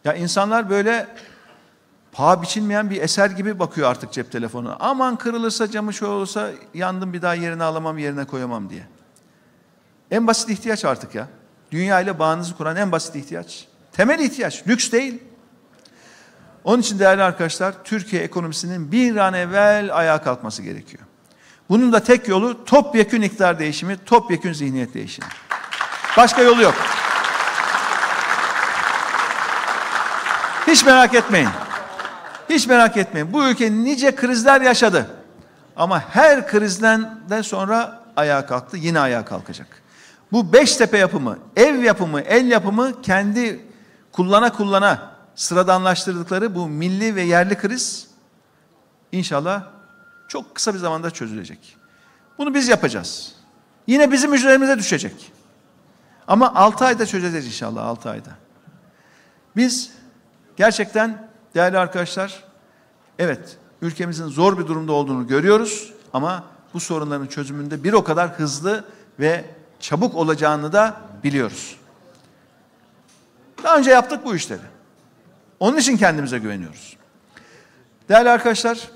Ya 0.06 0.14
insanlar 0.14 0.70
böyle 0.70 1.08
paha 2.12 2.42
biçilmeyen 2.42 2.90
bir 2.90 3.02
eser 3.02 3.30
gibi 3.30 3.60
bakıyor 3.60 3.90
artık 3.90 4.12
cep 4.12 4.32
telefonu. 4.32 4.76
Aman 4.80 5.16
kırılırsa 5.16 5.72
camı 5.72 5.94
şu 5.94 6.08
olursa 6.08 6.50
yandım 6.74 7.14
bir 7.14 7.22
daha 7.22 7.34
yerine 7.34 7.64
alamam, 7.64 7.98
yerine 7.98 8.26
koyamam 8.26 8.70
diye. 8.70 8.88
En 10.12 10.28
basit 10.28 10.50
ihtiyaç 10.50 10.86
artık 10.86 11.16
ya. 11.16 11.28
Dünya 11.72 12.02
ile 12.02 12.20
bağınızı 12.20 12.58
kuran 12.58 12.76
en 12.76 12.92
basit 12.92 13.16
ihtiyaç. 13.16 13.68
Temel 13.92 14.20
ihtiyaç, 14.20 14.68
lüks 14.68 14.92
değil. 14.92 15.24
Onun 16.64 16.82
için 16.82 17.00
değerli 17.00 17.24
arkadaşlar, 17.24 17.84
Türkiye 17.84 18.22
ekonomisinin 18.22 18.92
bir 18.92 19.16
an 19.16 19.34
evvel 19.34 19.98
ayağa 19.98 20.22
kalkması 20.22 20.62
gerekiyor. 20.62 21.04
Bunun 21.70 21.94
da 21.94 22.00
tek 22.00 22.28
yolu 22.28 22.66
topyekün 22.66 23.22
iktidar 23.22 23.60
değişimi, 23.60 23.98
topyekün 24.06 24.54
zihniyet 24.54 24.94
değişimi. 24.94 25.28
Başka 26.18 26.42
yolu 26.42 26.62
yok. 26.62 26.76
Hiç 30.68 30.86
merak 30.86 31.14
etmeyin. 31.14 31.50
Hiç 32.50 32.68
merak 32.68 32.98
etmeyin. 32.98 33.34
Bu 33.34 33.46
ülke 33.46 33.72
nice 33.72 34.16
krizler 34.16 34.62
yaşadı. 34.62 35.08
Ama 35.76 36.00
her 36.00 36.48
krizden 36.48 37.20
de 37.30 37.44
sonra 37.44 38.04
ayağa 38.16 38.46
kalktı, 38.46 38.78
yine 38.78 39.00
ayağa 39.00 39.26
kalkacak. 39.26 39.82
Bu 40.32 40.54
Beştepe 40.54 40.98
yapımı, 40.98 41.38
ev 41.56 41.84
yapımı, 41.84 42.22
el 42.22 42.46
yapımı 42.48 43.02
kendi 43.02 43.66
kullana 44.12 44.54
kullana 44.54 45.12
sıradanlaştırdıkları 45.36 46.56
bu 46.56 46.68
milli 46.68 47.16
ve 47.16 47.22
yerli 47.22 47.58
kriz 47.58 48.08
inşallah 49.12 49.75
çok 50.28 50.56
kısa 50.56 50.74
bir 50.74 50.80
zamanda 50.80 51.12
çözülecek. 51.12 51.78
Bunu 52.38 52.54
biz 52.54 52.68
yapacağız. 52.68 53.36
Yine 53.88 54.12
bizim 54.12 54.34
üzerimize 54.34 54.78
düşecek. 54.78 55.32
Ama 56.28 56.56
6 56.56 56.86
ayda 56.86 57.06
çözeceğiz 57.06 57.46
inşallah 57.46 57.86
6 57.86 58.10
ayda. 58.10 58.30
Biz 59.56 59.92
gerçekten 60.58 61.28
değerli 61.56 61.78
arkadaşlar 61.78 62.44
evet 63.20 63.58
ülkemizin 63.82 64.28
zor 64.28 64.58
bir 64.58 64.68
durumda 64.68 64.92
olduğunu 64.92 65.28
görüyoruz 65.28 65.94
ama 66.14 66.44
bu 66.74 66.80
sorunların 66.80 67.28
çözümünde 67.28 67.84
bir 67.84 67.94
o 67.94 68.04
kadar 68.04 68.30
hızlı 68.30 68.86
ve 69.20 69.46
çabuk 69.80 70.16
olacağını 70.16 70.74
da 70.74 70.98
biliyoruz. 71.24 71.78
Daha 73.64 73.78
önce 73.78 73.92
yaptık 73.92 74.26
bu 74.26 74.36
işleri. 74.36 74.62
Onun 75.60 75.78
için 75.78 75.98
kendimize 75.98 76.40
güveniyoruz. 76.40 76.98
Değerli 78.10 78.30
arkadaşlar, 78.30 78.90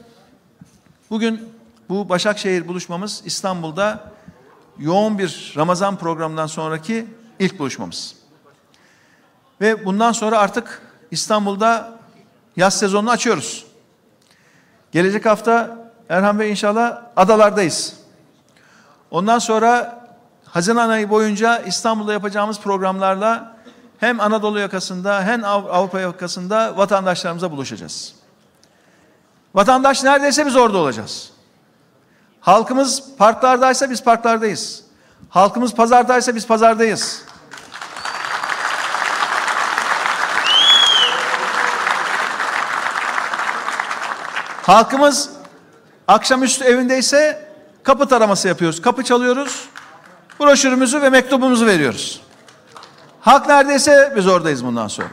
bugün 1.10 1.50
bu 1.90 2.10
Başakşehir 2.10 2.68
buluşmamız 2.68 3.22
İstanbul'da 3.26 4.12
yoğun 4.78 5.20
bir 5.20 5.54
Ramazan 5.58 5.96
programından 5.96 6.48
sonraki 6.48 7.08
ilk 7.40 7.60
buluşmamız. 7.60 8.16
Ve 9.62 9.86
bundan 9.86 10.12
sonra 10.12 10.40
artık 10.40 10.82
İstanbul'da 11.12 12.00
yaz 12.56 12.80
sezonunu 12.80 13.10
açıyoruz. 13.12 13.66
Gelecek 14.92 15.26
hafta 15.26 15.78
Erhan 16.10 16.40
Bey 16.40 16.52
inşallah 16.52 17.02
adalardayız. 17.16 17.96
Ondan 19.12 19.40
sonra 19.40 20.00
Haziran 20.46 20.90
ayı 20.90 21.10
boyunca 21.10 21.60
İstanbul'da 21.60 22.14
yapacağımız 22.14 22.60
programlarla 22.60 23.58
hem 23.98 24.20
Anadolu 24.20 24.60
yakasında 24.60 25.24
hem 25.24 25.44
Av- 25.44 25.70
Avrupa 25.70 26.00
yakasında 26.00 26.78
vatandaşlarımıza 26.78 27.52
buluşacağız. 27.52 28.19
Vatandaş 29.54 30.04
neredeyse 30.04 30.46
biz 30.46 30.56
orada 30.56 30.78
olacağız. 30.78 31.30
Halkımız 32.42 33.04
parklardaysa 33.18 33.90
biz 33.90 34.04
parklardayız. 34.04 34.84
Halkımız 35.30 35.74
pazardaysa 35.74 36.36
biz 36.36 36.48
pazardayız. 36.48 37.22
Halkımız 44.62 45.30
akşamüstü 46.08 46.66
evindeyse 46.66 47.50
kapı 47.84 48.08
taraması 48.08 48.48
yapıyoruz. 48.48 48.82
Kapı 48.82 49.04
çalıyoruz. 49.04 49.70
Broşürümüzü 50.40 51.02
ve 51.02 51.10
mektubumuzu 51.10 51.66
veriyoruz. 51.66 52.22
Halk 53.22 53.48
neredeyse 53.48 54.14
biz 54.16 54.28
oradayız 54.28 54.66
bundan 54.66 54.88
sonra. 54.88 55.10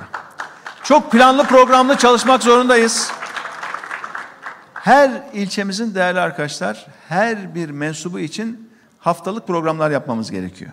Çok 0.82 1.12
planlı 1.12 1.44
programlı 1.44 1.96
çalışmak 1.96 2.42
zorundayız. 2.42 3.10
Her 4.86 5.22
ilçemizin 5.32 5.94
değerli 5.94 6.20
arkadaşlar, 6.20 6.86
her 7.08 7.54
bir 7.54 7.70
mensubu 7.70 8.18
için 8.18 8.70
haftalık 8.98 9.46
programlar 9.46 9.90
yapmamız 9.90 10.30
gerekiyor. 10.30 10.72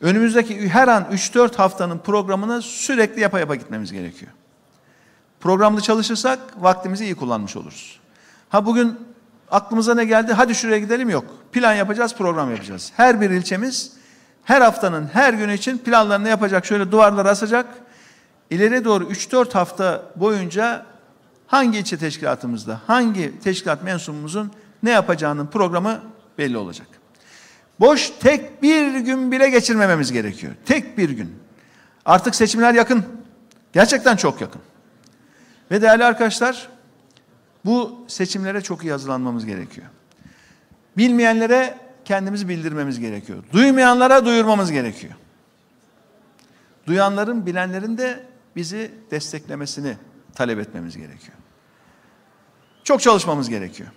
Önümüzdeki 0.00 0.68
her 0.68 0.88
an 0.88 1.04
3-4 1.12 1.56
haftanın 1.56 1.98
programını 1.98 2.62
sürekli 2.62 3.20
yapa 3.20 3.40
yapa 3.40 3.54
gitmemiz 3.54 3.92
gerekiyor. 3.92 4.32
Programlı 5.40 5.80
çalışırsak 5.80 6.38
vaktimizi 6.56 7.04
iyi 7.04 7.14
kullanmış 7.14 7.56
oluruz. 7.56 8.00
Ha 8.48 8.66
bugün 8.66 8.96
aklımıza 9.50 9.94
ne 9.94 10.04
geldi? 10.04 10.32
Hadi 10.32 10.54
şuraya 10.54 10.78
gidelim 10.78 11.10
yok. 11.10 11.24
Plan 11.52 11.74
yapacağız, 11.74 12.14
program 12.14 12.50
yapacağız. 12.50 12.92
Her 12.96 13.20
bir 13.20 13.30
ilçemiz 13.30 13.92
her 14.44 14.60
haftanın 14.60 15.06
her 15.12 15.34
günü 15.34 15.54
için 15.54 15.78
planlarını 15.78 16.28
yapacak. 16.28 16.66
Şöyle 16.66 16.92
duvarlara 16.92 17.30
asacak. 17.30 17.66
İleri 18.50 18.84
doğru 18.84 19.04
3-4 19.04 19.52
hafta 19.52 20.02
boyunca 20.16 20.86
hangi 21.48 21.78
ilçe 21.78 21.98
teşkilatımızda, 21.98 22.80
hangi 22.86 23.40
teşkilat 23.40 23.82
mensubumuzun 23.82 24.52
ne 24.82 24.90
yapacağının 24.90 25.46
programı 25.46 26.02
belli 26.38 26.56
olacak. 26.56 26.86
Boş 27.80 28.10
tek 28.20 28.62
bir 28.62 28.98
gün 28.98 29.32
bile 29.32 29.50
geçirmememiz 29.50 30.12
gerekiyor. 30.12 30.52
Tek 30.66 30.98
bir 30.98 31.10
gün. 31.10 31.34
Artık 32.04 32.34
seçimler 32.34 32.74
yakın. 32.74 33.04
Gerçekten 33.72 34.16
çok 34.16 34.40
yakın. 34.40 34.60
Ve 35.70 35.82
değerli 35.82 36.04
arkadaşlar, 36.04 36.68
bu 37.64 38.04
seçimlere 38.08 38.60
çok 38.60 38.84
iyi 38.84 38.92
hazırlanmamız 38.92 39.46
gerekiyor. 39.46 39.86
Bilmeyenlere 40.96 41.78
kendimizi 42.04 42.48
bildirmemiz 42.48 43.00
gerekiyor. 43.00 43.44
Duymayanlara 43.52 44.24
duyurmamız 44.24 44.72
gerekiyor. 44.72 45.14
Duyanların, 46.86 47.46
bilenlerin 47.46 47.98
de 47.98 48.24
bizi 48.56 48.90
desteklemesini 49.10 49.96
talep 50.38 50.58
etmemiz 50.58 50.96
gerekiyor. 50.96 51.36
Çok 52.84 53.00
çalışmamız 53.00 53.48
gerekiyor. 53.48 53.88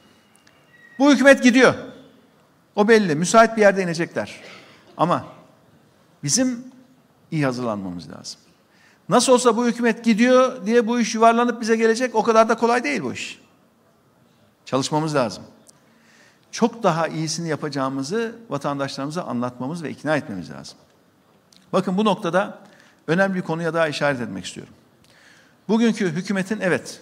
Bu 0.99 1.11
hükümet 1.11 1.43
gidiyor. 1.43 1.73
O 2.75 2.87
belli. 2.87 3.15
Müsait 3.15 3.57
bir 3.57 3.61
yerde 3.61 3.83
inecekler. 3.83 4.41
Ama 4.97 5.25
bizim 6.23 6.63
iyi 7.31 7.45
hazırlanmamız 7.45 8.09
lazım. 8.09 8.39
Nasıl 9.09 9.33
olsa 9.33 9.57
bu 9.57 9.67
hükümet 9.67 10.05
gidiyor 10.05 10.65
diye 10.65 10.87
bu 10.87 10.99
iş 10.99 11.15
yuvarlanıp 11.15 11.61
bize 11.61 11.75
gelecek. 11.75 12.15
O 12.15 12.23
kadar 12.23 12.49
da 12.49 12.55
kolay 12.55 12.83
değil 12.83 13.03
bu 13.03 13.13
iş. 13.13 13.41
Çalışmamız 14.65 15.15
lazım. 15.15 15.43
Çok 16.51 16.83
daha 16.83 17.07
iyisini 17.07 17.49
yapacağımızı 17.49 18.35
vatandaşlarımıza 18.49 19.23
anlatmamız 19.23 19.83
ve 19.83 19.89
ikna 19.89 20.17
etmemiz 20.17 20.51
lazım. 20.51 20.77
Bakın 21.73 21.97
bu 21.97 22.05
noktada 22.05 22.59
önemli 23.07 23.35
bir 23.35 23.41
konuya 23.41 23.73
daha 23.73 23.87
işaret 23.87 24.21
etmek 24.21 24.45
istiyorum. 24.45 24.73
Bugünkü 25.71 26.11
hükümetin 26.11 26.59
evet 26.61 27.01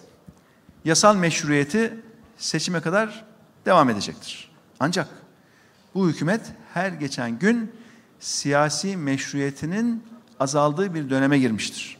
yasal 0.84 1.16
meşruiyeti 1.16 1.94
seçime 2.36 2.80
kadar 2.80 3.24
devam 3.66 3.90
edecektir. 3.90 4.50
Ancak 4.80 5.08
bu 5.94 6.08
hükümet 6.08 6.40
her 6.74 6.88
geçen 6.88 7.38
gün 7.38 7.72
siyasi 8.20 8.96
meşruiyetinin 8.96 10.04
azaldığı 10.40 10.94
bir 10.94 11.10
döneme 11.10 11.38
girmiştir. 11.38 11.96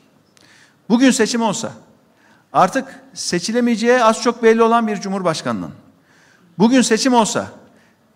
Bugün 0.88 1.10
seçim 1.10 1.42
olsa 1.42 1.72
artık 2.52 3.00
seçilemeyeceği 3.14 4.04
az 4.04 4.22
çok 4.22 4.42
belli 4.42 4.62
olan 4.62 4.86
bir 4.86 5.00
cumhurbaşkanının 5.00 5.72
bugün 6.58 6.82
seçim 6.82 7.14
olsa 7.14 7.46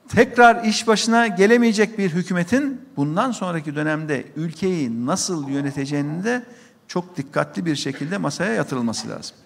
tekrar 0.09 0.65
iş 0.65 0.87
başına 0.87 1.27
gelemeyecek 1.27 1.99
bir 1.99 2.11
hükümetin 2.11 2.81
bundan 2.97 3.31
sonraki 3.31 3.75
dönemde 3.75 4.25
ülkeyi 4.37 5.07
nasıl 5.07 5.49
yöneteceğinin 5.49 6.25
de 6.25 6.45
çok 6.89 7.17
dikkatli 7.17 7.67
bir 7.67 7.77
şekilde 7.77 8.19
masaya 8.19 8.55
yatırılması 8.55 9.09
lazım. 9.09 9.37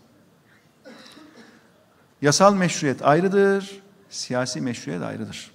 Yasal 2.23 2.55
meşruiyet 2.55 3.03
ayrıdır, 3.03 3.81
siyasi 4.11 4.61
meşruiyet 4.61 5.03
ayrıdır. 5.03 5.51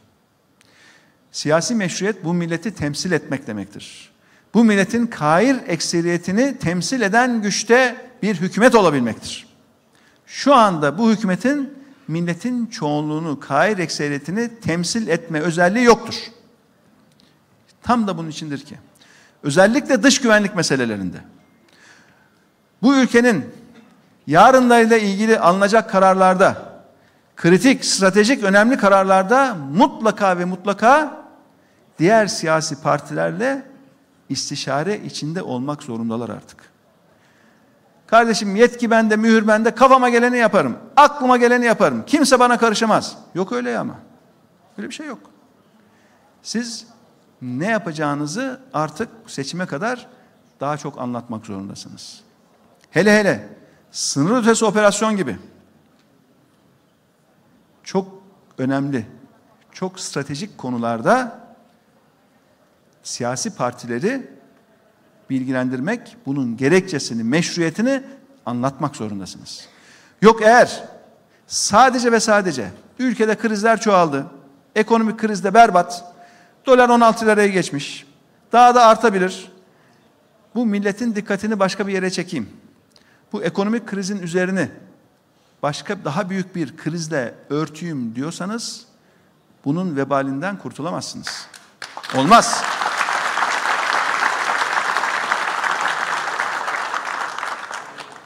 Siyasi 1.32 1.76
meşruiyet 1.76 2.24
bu 2.24 2.34
milleti 2.34 2.76
temsil 2.76 3.12
etmek 3.12 3.48
demektir. 3.48 4.14
Bu 4.54 4.64
milletin 4.64 5.08
kair 5.08 5.58
ekseriyetini 5.68 6.58
temsil 6.58 7.02
eden 7.02 7.42
güçte 7.42 7.96
bir 8.22 8.36
hükümet 8.36 8.76
olabilmektir. 8.76 9.48
Şu 10.26 10.56
anda 10.56 10.98
bu 10.98 11.12
hükümetin 11.12 11.74
milletin 12.08 12.66
çoğunluğunu, 12.66 13.40
kair 13.40 13.78
ekseriyetini 13.78 14.60
temsil 14.60 15.08
etme 15.08 15.40
özelliği 15.40 15.86
yoktur. 15.86 16.16
Tam 17.84 18.08
da 18.08 18.18
bunun 18.18 18.30
içindir 18.30 18.66
ki. 18.66 18.76
Özellikle 19.44 20.04
dış 20.04 20.22
güvenlik 20.22 20.56
meselelerinde. 20.56 21.18
Bu 22.84 22.96
ülkenin 22.96 23.46
yarınlarıyla 24.28 24.98
ilgili 24.98 25.40
alınacak 25.40 25.90
kararlarda, 25.90 26.58
kritik, 27.36 27.86
stratejik, 27.86 28.44
önemli 28.44 28.78
kararlarda 28.78 29.58
mutlaka 29.74 30.38
ve 30.38 30.46
mutlaka 30.46 31.24
diğer 32.00 32.28
siyasi 32.28 32.82
partilerle 32.82 33.66
istişare 34.30 35.00
içinde 35.00 35.42
olmak 35.42 35.84
zorundalar 35.84 36.30
artık. 36.30 36.74
Kardeşim 38.08 38.56
yetki 38.56 38.92
bende, 38.92 39.16
mühür 39.16 39.48
bende, 39.48 39.76
kafama 39.76 40.10
geleni 40.10 40.38
yaparım. 40.38 40.78
Aklıma 40.96 41.38
geleni 41.38 41.66
yaparım. 41.66 42.04
Kimse 42.06 42.40
bana 42.40 42.58
karışamaz. 42.58 43.18
Yok 43.36 43.52
öyle 43.52 43.70
ya 43.70 43.82
ama. 43.82 43.96
Öyle 44.78 44.90
bir 44.90 44.94
şey 44.94 45.08
yok. 45.08 45.20
Siz 46.42 46.88
ne 47.42 47.68
yapacağınızı 47.68 48.60
artık 48.74 49.10
seçime 49.28 49.66
kadar 49.66 50.08
daha 50.60 50.78
çok 50.78 51.02
anlatmak 51.02 51.46
zorundasınız. 51.46 52.23
Hele 52.94 53.20
hele 53.20 53.50
sınır 53.92 54.42
ötesi 54.42 54.66
operasyon 54.66 55.18
gibi 55.18 55.38
çok 57.84 58.24
önemli, 58.58 59.06
çok 59.72 60.00
stratejik 60.00 60.58
konularda 60.58 61.40
siyasi 63.04 63.56
partileri 63.56 64.32
bilgilendirmek, 65.30 66.18
bunun 66.26 66.58
gerekçesini, 66.58 67.24
meşruiyetini 67.24 68.04
anlatmak 68.46 68.96
zorundasınız. 68.96 69.68
Yok 70.22 70.42
eğer 70.42 70.84
sadece 71.48 72.12
ve 72.12 72.20
sadece 72.20 72.72
ülkede 73.00 73.36
krizler 73.36 73.82
çoğaldı, 73.82 74.26
ekonomik 74.76 75.20
krizde 75.20 75.54
berbat, 75.54 76.14
dolar 76.66 76.90
16 76.90 77.26
liraya 77.26 77.48
geçmiş, 77.48 78.08
daha 78.52 78.76
da 78.76 78.86
artabilir. 78.86 79.52
Bu 80.56 80.66
milletin 80.66 81.16
dikkatini 81.16 81.60
başka 81.60 81.88
bir 81.88 81.94
yere 81.94 82.10
çekeyim. 82.10 82.63
Bu 83.34 83.44
ekonomik 83.44 83.88
krizin 83.88 84.22
üzerini 84.22 84.70
başka 85.64 86.06
daha 86.06 86.30
büyük 86.30 86.56
bir 86.56 86.78
krizle 86.78 87.36
örtüyüm 87.50 88.16
diyorsanız 88.16 88.86
bunun 89.66 89.96
vebalinden 89.96 90.58
kurtulamazsınız. 90.58 91.48
Olmaz. 92.16 92.64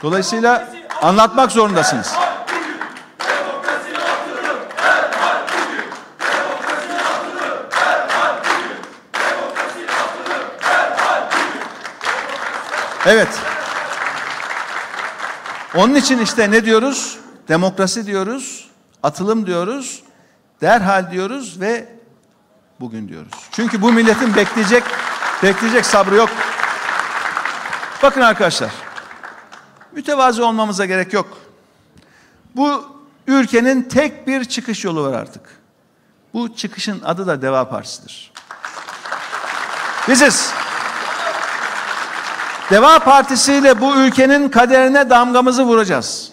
Dolayısıyla 0.03 0.69
anlatmak 1.01 1.51
zorundasınız. 1.51 2.13
Evet. 13.05 13.29
Onun 15.77 15.95
için 15.95 16.19
işte 16.19 16.51
ne 16.51 16.65
diyoruz? 16.65 17.17
Demokrasi 17.47 18.05
diyoruz, 18.05 18.69
atılım 19.03 19.45
diyoruz, 19.45 20.03
derhal 20.61 21.11
diyoruz 21.11 21.61
ve 21.61 21.89
bugün 22.79 23.07
diyoruz. 23.07 23.31
Çünkü 23.51 23.81
bu 23.81 23.91
milletin 23.93 24.35
bekleyecek 24.35 24.83
bekleyecek 25.43 25.85
sabrı 25.85 26.15
yok. 26.15 26.29
Bakın 28.03 28.21
arkadaşlar. 28.21 28.71
Mütevazı 29.91 30.45
olmamıza 30.45 30.85
gerek 30.85 31.13
yok. 31.13 31.37
Bu 32.55 32.85
ülkenin 33.27 33.81
tek 33.81 34.27
bir 34.27 34.45
çıkış 34.45 34.85
yolu 34.85 35.03
var 35.03 35.13
artık. 35.13 35.43
Bu 36.33 36.55
çıkışın 36.55 37.01
adı 37.05 37.27
da 37.27 37.41
Deva 37.41 37.69
Partisi'dir. 37.69 38.31
Biziz. 40.07 40.56
Deva 42.69 42.99
Partisi 42.99 43.53
ile 43.53 43.81
bu 43.81 43.95
ülkenin 43.95 44.49
kaderine 44.49 45.09
damgamızı 45.09 45.63
vuracağız. 45.63 46.31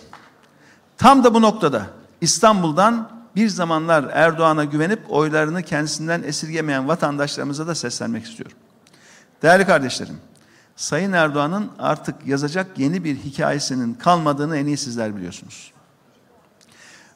Tam 0.98 1.24
da 1.24 1.34
bu 1.34 1.42
noktada 1.42 1.86
İstanbul'dan 2.20 3.10
bir 3.36 3.48
zamanlar 3.48 4.04
Erdoğan'a 4.12 4.64
güvenip 4.64 5.00
oylarını 5.08 5.62
kendisinden 5.62 6.22
esirgemeyen 6.22 6.88
vatandaşlarımıza 6.88 7.66
da 7.66 7.74
seslenmek 7.74 8.24
istiyorum. 8.24 8.56
Değerli 9.42 9.66
kardeşlerim, 9.66 10.16
Sayın 10.76 11.12
Erdoğan'ın 11.12 11.70
artık 11.78 12.26
yazacak 12.26 12.78
yeni 12.78 13.04
bir 13.04 13.16
hikayesinin 13.16 13.94
kalmadığını 13.94 14.56
en 14.56 14.66
iyi 14.66 14.76
sizler 14.76 15.16
biliyorsunuz. 15.16 15.72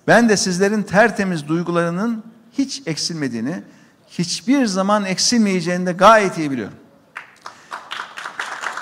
Ben 0.07 0.29
de 0.29 0.37
sizlerin 0.37 0.83
tertemiz 0.83 1.49
duygularının 1.49 2.25
hiç 2.59 2.83
eksilmediğini, 2.87 3.63
hiçbir 4.09 4.67
zaman 4.67 5.05
eksilmeyeceğini 5.05 5.87
de 5.87 5.93
gayet 5.93 6.39
iyi 6.39 6.51
biliyorum. 6.51 6.79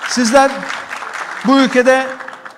Sizler 0.09 0.51
bu 1.47 1.59
ülkede 1.59 2.07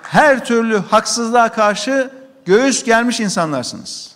her 0.02 0.44
türlü 0.44 0.78
haksızlığa 0.78 1.52
karşı 1.52 2.10
göğüs 2.44 2.84
gelmiş 2.84 3.20
insanlarsınız. 3.20 4.10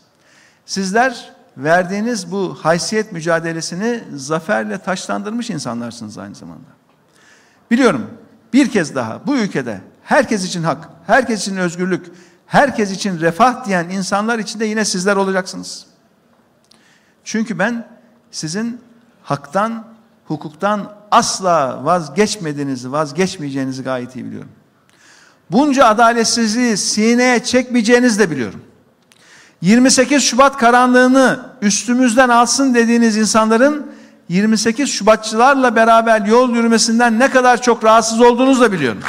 Sizler 0.66 1.32
verdiğiniz 1.56 2.32
bu 2.32 2.58
haysiyet 2.62 3.12
mücadelesini 3.12 4.04
zaferle 4.14 4.78
taşlandırmış 4.78 5.50
insanlarsınız 5.50 6.18
aynı 6.18 6.34
zamanda. 6.34 6.68
Biliyorum 7.70 8.10
bir 8.52 8.70
kez 8.70 8.94
daha 8.94 9.26
bu 9.26 9.36
ülkede 9.36 9.80
herkes 10.02 10.44
için 10.44 10.62
hak, 10.62 10.88
herkes 11.06 11.40
için 11.40 11.56
özgürlük, 11.56 12.06
herkes 12.46 12.90
için 12.90 13.20
refah 13.20 13.64
diyen 13.64 13.88
insanlar 13.88 14.38
içinde 14.38 14.64
yine 14.64 14.84
sizler 14.84 15.16
olacaksınız. 15.16 15.86
Çünkü 17.24 17.58
ben 17.58 17.88
sizin 18.30 18.80
haktan, 19.22 19.84
hukuktan 20.26 20.92
asla 21.10 21.84
vazgeçmediğinizi, 21.84 22.92
vazgeçmeyeceğinizi 22.92 23.82
gayet 23.82 24.16
iyi 24.16 24.24
biliyorum. 24.24 24.50
Bunca 25.50 25.86
adaletsizliği 25.86 26.76
sineye 26.76 27.44
çekmeyeceğinizi 27.44 28.18
de 28.18 28.30
biliyorum. 28.30 28.62
28 29.60 30.24
Şubat 30.24 30.56
karanlığını 30.56 31.40
üstümüzden 31.62 32.28
alsın 32.28 32.74
dediğiniz 32.74 33.16
insanların 33.16 33.86
28 34.28 34.90
Şubatçılarla 34.90 35.76
beraber 35.76 36.26
yol 36.26 36.50
yürümesinden 36.50 37.18
ne 37.18 37.30
kadar 37.30 37.62
çok 37.62 37.84
rahatsız 37.84 38.20
olduğunuzu 38.20 38.60
da 38.60 38.72
biliyorum. 38.72 39.02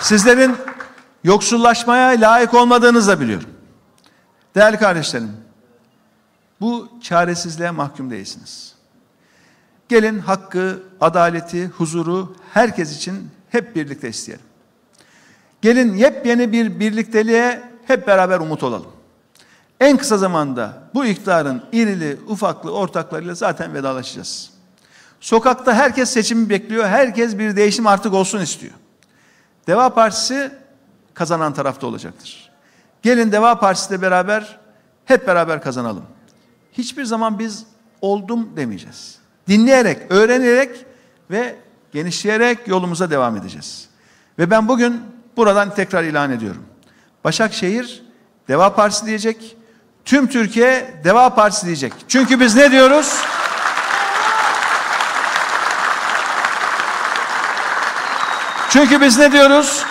Sizlerin 0.00 0.56
yoksullaşmaya 1.24 2.08
layık 2.20 2.54
olmadığınızı 2.54 3.08
da 3.08 3.20
biliyorum. 3.20 3.48
Değerli 4.54 4.78
kardeşlerim, 4.78 5.36
bu 6.60 6.88
çaresizliğe 7.02 7.70
mahkum 7.70 8.10
değilsiniz. 8.10 8.74
Gelin 9.88 10.18
hakkı, 10.18 10.82
adaleti, 11.00 11.66
huzuru 11.66 12.36
herkes 12.52 12.96
için 12.96 13.30
hep 13.50 13.76
birlikte 13.76 14.08
isteyelim. 14.08 14.44
Gelin 15.62 15.94
yepyeni 15.94 16.52
bir 16.52 16.80
birlikteliğe 16.80 17.62
hep 17.86 18.06
beraber 18.06 18.40
umut 18.40 18.62
olalım. 18.62 18.92
En 19.80 19.96
kısa 19.96 20.18
zamanda 20.18 20.82
bu 20.94 21.04
iktidarın 21.04 21.62
irili, 21.72 22.20
ufaklı 22.26 22.72
ortaklarıyla 22.72 23.34
zaten 23.34 23.74
vedalaşacağız. 23.74 24.50
Sokakta 25.20 25.74
herkes 25.74 26.10
seçimi 26.10 26.48
bekliyor, 26.50 26.86
herkes 26.86 27.38
bir 27.38 27.56
değişim 27.56 27.86
artık 27.86 28.14
olsun 28.14 28.40
istiyor. 28.40 28.72
Deva 29.66 29.94
Partisi 29.94 30.52
kazanan 31.14 31.54
tarafta 31.54 31.86
olacaktır. 31.86 32.49
Gelin 33.02 33.32
Deva 33.32 33.58
Partisi 33.58 33.94
ile 33.94 34.02
beraber 34.02 34.58
hep 35.04 35.26
beraber 35.26 35.62
kazanalım. 35.62 36.04
Hiçbir 36.72 37.04
zaman 37.04 37.38
biz 37.38 37.66
oldum 38.00 38.56
demeyeceğiz. 38.56 39.18
Dinleyerek, 39.48 39.98
öğrenerek 40.10 40.70
ve 41.30 41.56
genişleyerek 41.92 42.68
yolumuza 42.68 43.10
devam 43.10 43.36
edeceğiz. 43.36 43.88
Ve 44.38 44.50
ben 44.50 44.68
bugün 44.68 45.02
buradan 45.36 45.74
tekrar 45.74 46.04
ilan 46.04 46.30
ediyorum. 46.30 46.64
Başakşehir 47.24 48.02
Deva 48.48 48.74
Partisi 48.74 49.06
diyecek. 49.06 49.56
Tüm 50.04 50.26
Türkiye 50.26 51.00
Deva 51.04 51.34
Partisi 51.34 51.66
diyecek. 51.66 51.92
Çünkü 52.08 52.40
biz 52.40 52.56
ne 52.56 52.70
diyoruz? 52.70 53.16
Çünkü 58.70 59.00
biz 59.00 59.18
ne 59.18 59.32
diyoruz? 59.32 59.84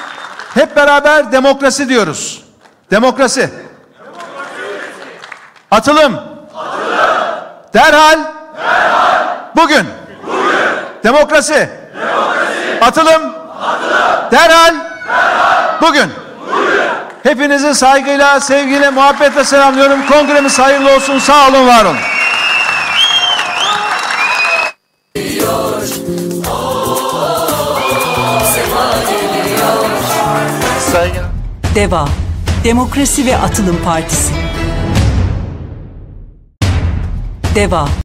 Hep 0.54 0.76
beraber 0.76 1.32
demokrasi 1.32 1.90
diyoruz. 1.90 2.49
Demokrasi. 2.92 3.50
Atılım. 5.72 6.20
Derhal. 7.74 8.20
Bugün. 9.56 9.86
Demokrasi. 11.04 11.70
Atılım. 12.82 13.34
Derhal. 14.32 14.76
Bugün. 15.82 16.12
Hepinizi 17.24 17.76
saygıyla, 17.76 18.40
sevgiyle, 18.40 18.90
muhabbetle 18.90 19.44
selamlıyorum. 19.44 20.08
Kongremiz 20.08 20.60
hayırlı 20.60 20.96
olsun. 20.96 21.20
Sağ 21.20 21.48
olun, 21.48 21.68
var 21.68 21.86
olun. 21.86 21.98
DEVA 31.76 32.29
Demokrasi 32.70 33.26
ve 33.26 33.38
Atılım 33.38 33.84
Partisi. 33.84 34.34
DEVA 37.56 37.90